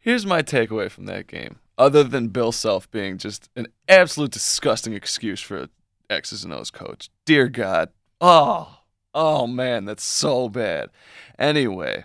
[0.00, 1.56] Here's my takeaway from that game.
[1.78, 5.68] Other than Bill Self being just an absolute disgusting excuse for a
[6.10, 7.08] X's and O's coach.
[7.24, 7.90] Dear God.
[8.20, 8.80] Oh,
[9.14, 10.90] oh man, that's so bad.
[11.38, 12.04] Anyway,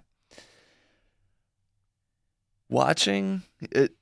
[2.70, 3.94] watching it.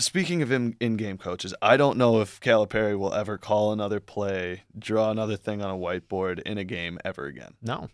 [0.00, 4.62] Speaking of in- in-game coaches, I don't know if Calipari will ever call another play,
[4.78, 7.88] draw another thing on a whiteboard in a game ever again No.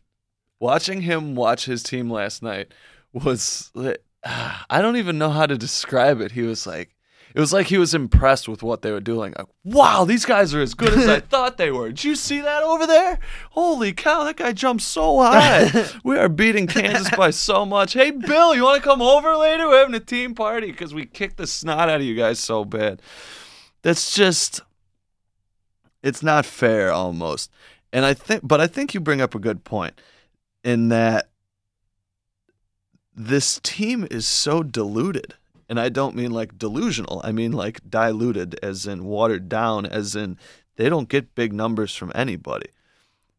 [0.61, 2.73] watching him watch his team last night
[3.13, 3.71] was
[4.25, 6.33] I don't even know how to describe it.
[6.33, 6.95] He was like
[7.35, 9.35] it was like he was impressed with what they were doing.
[9.37, 11.89] Like, wow, these guys are as good as I thought they were.
[11.89, 13.19] Did you see that over there?
[13.51, 15.89] Holy cow, that guy jumped so high.
[16.05, 17.95] we are beating Kansas by so much.
[17.95, 19.69] Hey, Bill, you want to come over later?
[19.69, 22.65] We're having a team party because we kicked the snot out of you guys so
[22.65, 23.01] bad.
[23.83, 24.61] That's just
[26.03, 27.51] it's not fair almost.
[27.93, 30.01] And I think but I think you bring up a good point
[30.65, 31.29] in that
[33.15, 35.35] this team is so diluted.
[35.73, 37.23] And I don't mean like delusional.
[37.25, 40.37] I mean like diluted as in watered down as in
[40.77, 42.67] they don't get big numbers from anybody.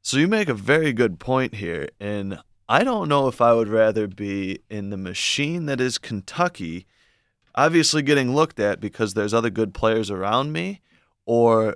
[0.02, 3.68] So you make a very good point here and I don't know if I would
[3.68, 6.88] rather be in the machine that is Kentucky
[7.54, 10.82] obviously getting looked at because there's other good players around me
[11.28, 11.76] or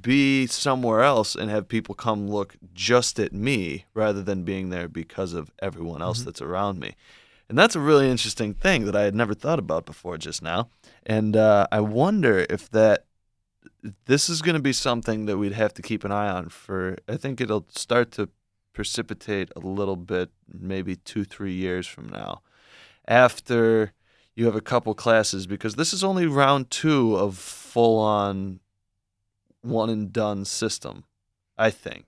[0.00, 4.88] be somewhere else and have people come look just at me rather than being there
[4.88, 6.30] because of everyone else mm-hmm.
[6.30, 6.96] that's around me.
[7.52, 10.70] And that's a really interesting thing that I had never thought about before just now.
[11.04, 13.04] And uh, I wonder if that
[14.06, 16.96] this is going to be something that we'd have to keep an eye on for.
[17.06, 18.30] I think it'll start to
[18.72, 22.40] precipitate a little bit, maybe two, three years from now,
[23.06, 23.92] after
[24.34, 28.60] you have a couple classes, because this is only round two of full on
[29.60, 31.04] one and done system,
[31.58, 32.06] I think.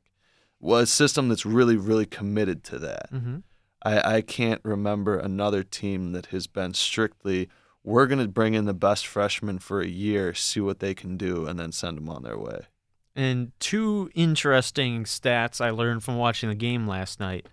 [0.59, 3.13] Well, a system that's really, really committed to that.
[3.13, 3.41] Mm-hmm.
[3.85, 7.49] I, I can't remember another team that has been strictly,
[7.83, 11.17] we're going to bring in the best freshmen for a year, see what they can
[11.17, 12.67] do, and then send them on their way.
[13.15, 17.47] And two interesting stats I learned from watching the game last night.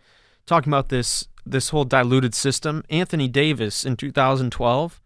[0.46, 5.02] Talking about this this whole diluted system, Anthony Davis in 2012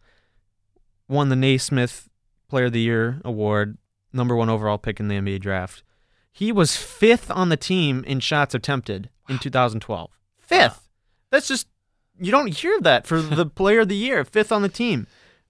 [1.08, 2.10] won the Naismith
[2.50, 3.78] Player of the Year award,
[4.12, 5.84] number one overall pick in the NBA draft.
[6.32, 10.12] He was fifth on the team in shots attempted in 2012.
[10.40, 10.85] Fifth.
[11.36, 11.68] That's just
[12.18, 15.06] you don't hear that for the Player of the Year, fifth on the team.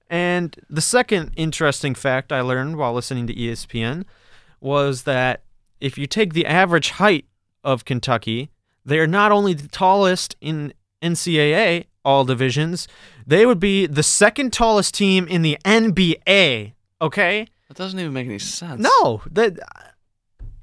[0.09, 4.05] And the second interesting fact I learned while listening to ESPN
[4.59, 5.43] was that
[5.79, 7.25] if you take the average height
[7.63, 8.49] of Kentucky,
[8.83, 10.73] they are not only the tallest in
[11.03, 12.87] NCAA all divisions,
[13.27, 16.73] they would be the second tallest team in the NBA.
[16.99, 17.47] Okay?
[17.67, 18.81] That doesn't even make any sense.
[18.81, 19.59] No, that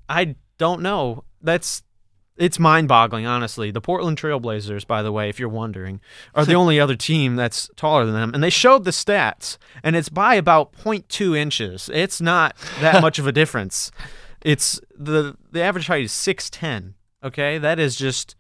[0.09, 1.23] I don't know.
[1.41, 1.85] That's
[2.37, 3.71] it's mind-boggling, honestly.
[3.71, 6.01] The Portland Trailblazers, by the way, if you're wondering,
[6.35, 9.97] are the only other team that's taller than them, and they showed the stats, and
[9.97, 11.91] it's by about 0.2 inches.
[11.93, 13.91] It's not that much of a difference.
[14.41, 16.95] It's the the average height is 6'10.
[17.23, 18.35] Okay, that is just.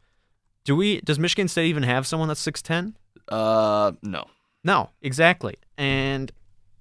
[0.64, 1.00] Do we?
[1.00, 2.94] Does Michigan State even have someone that's 6'10?
[3.28, 4.24] Uh, no.
[4.64, 5.56] No, exactly.
[5.76, 6.30] And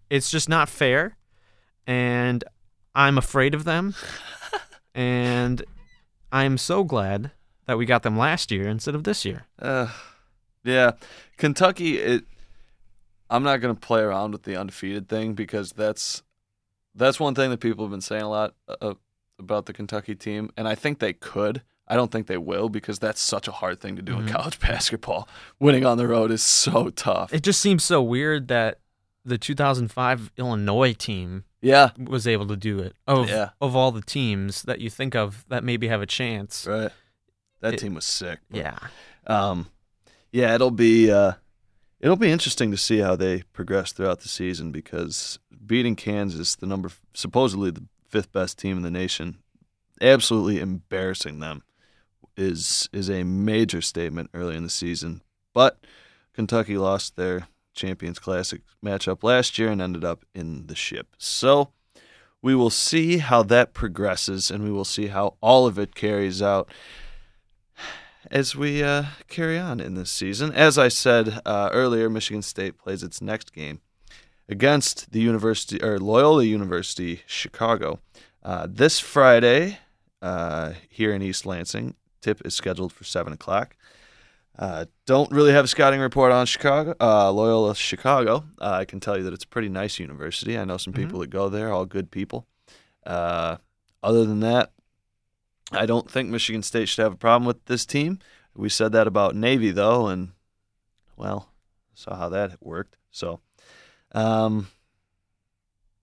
[0.10, 1.18] it's just not fair.
[1.88, 2.44] And
[2.94, 3.96] I'm afraid of them.
[4.96, 5.64] and
[6.32, 7.32] I'm so glad
[7.66, 9.46] that we got them last year instead of this year.
[9.60, 9.88] Uh,
[10.64, 10.92] yeah,
[11.38, 11.98] Kentucky.
[11.98, 12.24] It.
[13.30, 16.24] I'm not gonna play around with the undefeated thing because that's
[16.94, 18.96] that's one thing that people have been saying a lot uh,
[19.40, 21.62] about the Kentucky team, and I think they could.
[21.88, 24.60] I don't think they will because that's such a hard thing to do in college
[24.62, 25.28] basketball.
[25.60, 27.34] Winning on the road is so tough.
[27.34, 28.80] It just seems so weird that
[29.26, 32.96] the 2005 Illinois team yeah, was able to do it.
[33.08, 33.50] Of Yeah.
[33.62, 36.66] of all the teams that you think of that maybe have a chance.
[36.68, 36.92] right.
[37.62, 38.40] That It- team was sick.
[38.50, 38.78] but- Yeah.
[39.28, 39.68] Um,
[40.32, 41.34] yeah, it'll be uh,
[42.00, 46.66] it'll be interesting to see how they progress throughout the season because beating Kansas, the
[46.66, 49.38] number supposedly the fifth best team in the nation,
[50.02, 51.62] absolutely embarrassing them
[52.36, 55.22] is is a major statement early in the season.
[55.54, 55.80] But
[56.34, 61.08] Kentucky lost their Champions Classic matchup last year and ended up in the ship.
[61.18, 61.72] So
[62.42, 66.42] we will see how that progresses and we will see how all of it carries
[66.42, 66.70] out
[68.30, 70.52] as we uh, carry on in this season.
[70.54, 73.82] As I said uh, earlier, Michigan State plays its next game
[74.50, 78.00] against the University or Loyola University Chicago
[78.44, 79.80] uh, this Friday
[80.22, 81.96] uh, here in East Lansing.
[82.22, 83.76] Tip is scheduled for seven o'clock.
[84.58, 88.44] Uh, don't really have a scouting report on Chicago, uh, Loyola Chicago.
[88.60, 90.58] Uh, I can tell you that it's a pretty nice university.
[90.58, 92.46] I know some people that go there, all good people.
[93.06, 93.58] Uh,
[94.04, 94.72] other than that,
[95.72, 98.20] I don't think Michigan State should have a problem with this team.
[98.54, 100.32] We said that about Navy though, and
[101.16, 101.50] well,
[101.94, 102.98] saw how that worked.
[103.10, 103.40] So,
[104.12, 104.68] um,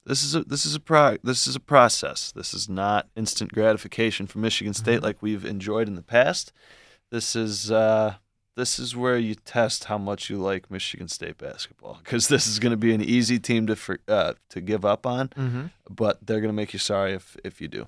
[0.06, 2.32] this is a this is a pro this is a process.
[2.32, 6.52] This is not instant gratification for Michigan State like we've enjoyed in the past.
[7.10, 8.14] This is uh,
[8.58, 12.58] this is where you test how much you like Michigan State basketball because this is
[12.58, 15.66] going to be an easy team to for, uh, to give up on Mm-hmm.
[15.88, 17.86] but they're gonna make you sorry if if you do.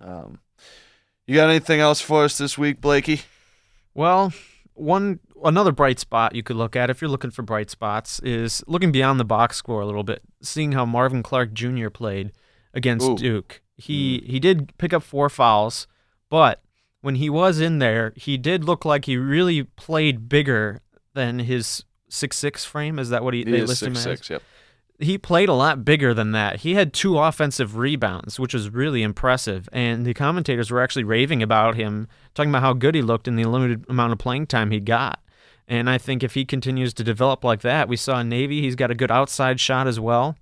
[0.00, 0.38] Um,
[1.26, 3.22] you got anything else for us this week, Blakey?
[3.94, 4.32] Well,
[4.74, 8.62] one another bright spot you could look at if you're looking for bright spots is
[8.66, 11.88] looking beyond the box score a little bit, seeing how Marvin Clark Jr.
[11.90, 12.32] played
[12.74, 13.16] against Ooh.
[13.16, 13.62] Duke.
[13.76, 15.86] He he did pick up four fouls,
[16.28, 16.61] but
[17.02, 20.80] when he was in there, he did look like he really played bigger
[21.14, 22.98] than his six six frame.
[22.98, 24.02] Is that what he, He they is list him as?
[24.02, 24.30] six.
[24.30, 24.42] Yep.
[24.98, 26.60] he played a lot bigger than that.
[26.60, 29.68] He had two offensive rebounds, which was really impressive.
[29.72, 33.36] And the commentators were actually raving about him, talking about how good he looked in
[33.36, 35.18] the limited amount of playing time he got.
[35.68, 38.74] And I think if he continues to develop like that, we saw in Navy, he's
[38.76, 40.36] got a good outside shot as well.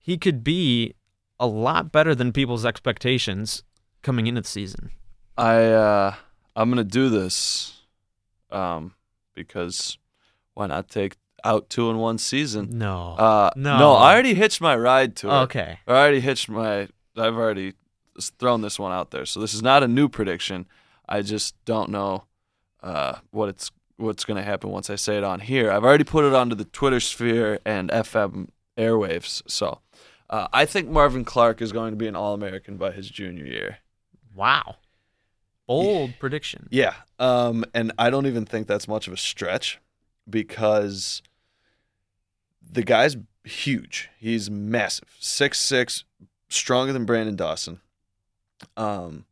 [0.00, 0.94] He could be
[1.40, 3.64] a lot better than people's expectations
[4.02, 4.90] coming into the season.
[5.38, 6.14] I uh,
[6.54, 7.80] I'm gonna do this,
[8.50, 8.94] um,
[9.34, 9.98] because
[10.54, 12.78] why not take out two in one season?
[12.78, 13.14] No.
[13.18, 13.78] Uh, No.
[13.78, 15.32] no, I already hitched my ride to it.
[15.44, 15.78] okay.
[15.86, 16.88] I already hitched my.
[17.16, 17.74] I've already
[18.38, 20.66] thrown this one out there, so this is not a new prediction.
[21.08, 22.24] I just don't know
[22.82, 25.70] uh, what it's what's going to happen once I say it on here.
[25.70, 29.80] I've already put it onto the Twitter sphere and FM airwaves, so
[30.28, 33.44] uh, I think Marvin Clark is going to be an All American by his junior
[33.46, 33.78] year.
[34.34, 34.76] Wow.
[35.66, 36.68] Bold prediction.
[36.70, 39.80] Yeah, um, and I don't even think that's much of a stretch
[40.28, 41.22] because
[42.62, 44.10] the guy's huge.
[44.18, 46.04] He's massive, six six,
[46.48, 47.80] stronger than Branden Dawson.
[48.76, 49.24] Um,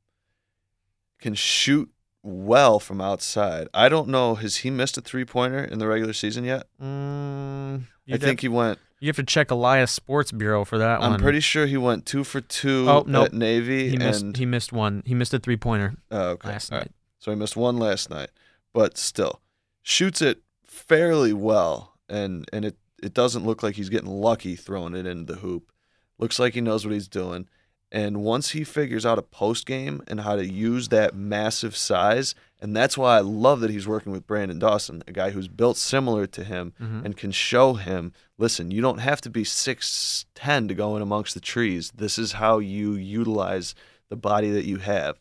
[1.21, 1.91] can shoot
[2.23, 3.69] well from outside.
[3.73, 4.35] I don't know.
[4.35, 6.67] Has he missed a three pointer in the regular season yet?
[6.83, 8.79] Mm, I you'd think he went.
[9.01, 11.13] You have to check Elias Sports Bureau for that one.
[11.13, 13.27] I'm pretty sure he went two for two Oh, nope.
[13.27, 13.91] at Navy.
[13.91, 14.23] he missed.
[14.23, 15.03] and He missed one.
[15.05, 16.49] He missed a three pointer oh, okay.
[16.49, 16.85] last All right.
[16.87, 16.93] night.
[17.19, 18.31] So he missed one last night,
[18.73, 19.41] but still
[19.83, 24.95] shoots it fairly well, and and it it doesn't look like he's getting lucky throwing
[24.95, 25.71] it into the hoop.
[26.19, 27.47] Looks like he knows what he's doing.
[27.93, 32.35] And once he figures out a post game and how to use that massive size,
[32.65, 35.77] and that's why I love that he's working with Branden Dawson, a guy who's built
[35.77, 36.73] similar to him
[37.05, 41.35] and can show him, listen, you don't have to be 6'10 to go in amongst
[41.35, 41.93] the trees.
[41.95, 43.75] This is how you utilize
[44.09, 45.21] the body that you have.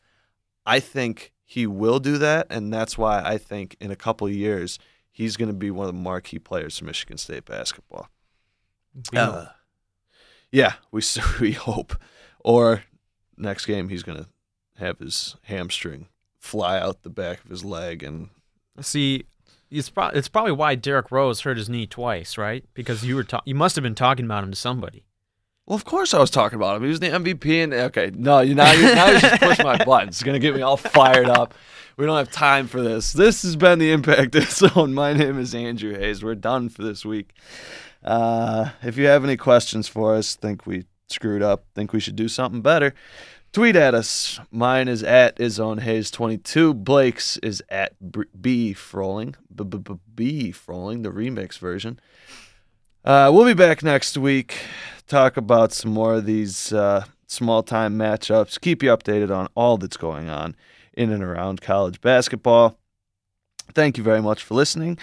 [0.65, 4.31] I think he will do that, and that's why I think in a couple of
[4.33, 4.79] years
[5.11, 8.07] he's going to be one of the marquee players for Michigan State basketball.
[9.33, 9.47] Uh,
[10.49, 11.01] yeah, we
[11.41, 12.01] we hope.
[12.39, 12.85] Or
[13.35, 14.29] next game he's going to
[14.77, 16.07] have his hamstring
[16.43, 18.29] fly out the back of his leg, and
[18.81, 19.25] See,
[19.71, 22.65] it's, pro- it's probably why Derrick Rose hurt his knee twice, right?
[22.73, 25.03] Because you were ta- you must have been talking about him to somebody.
[25.65, 26.83] well, of course I was talking about him.
[26.83, 29.77] He was the MVP, and okay, no, you now you now you just push my
[29.85, 30.15] buttons.
[30.17, 31.53] It's going to get me all fired up.
[31.95, 33.13] We don't have time for this.
[33.13, 34.93] This has been the Impact Zone.
[34.93, 36.23] My name is Andrew Hayes.
[36.23, 37.29] We're done for this week.
[38.03, 42.15] Uh, if you have any questions for us, think we screwed up, think we should
[42.15, 42.93] do something better,
[43.53, 44.39] tweet at us.
[44.51, 46.83] Mine is at ishonhays22.
[46.83, 47.93] Blake's is at
[48.41, 51.99] B- Froling, B B B B Froling, the remix version.
[53.05, 54.57] Uh, we'll be back next week.
[55.07, 58.59] Talk about some more of these uh, small time matchups.
[58.59, 60.55] Keep you updated on all that's going on
[60.93, 62.77] in and around college basketball.
[63.73, 64.97] Thank you very much for listening.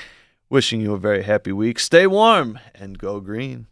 [0.49, 1.79] Wishing you a very happy week.
[1.79, 3.67] Stay warm and go green.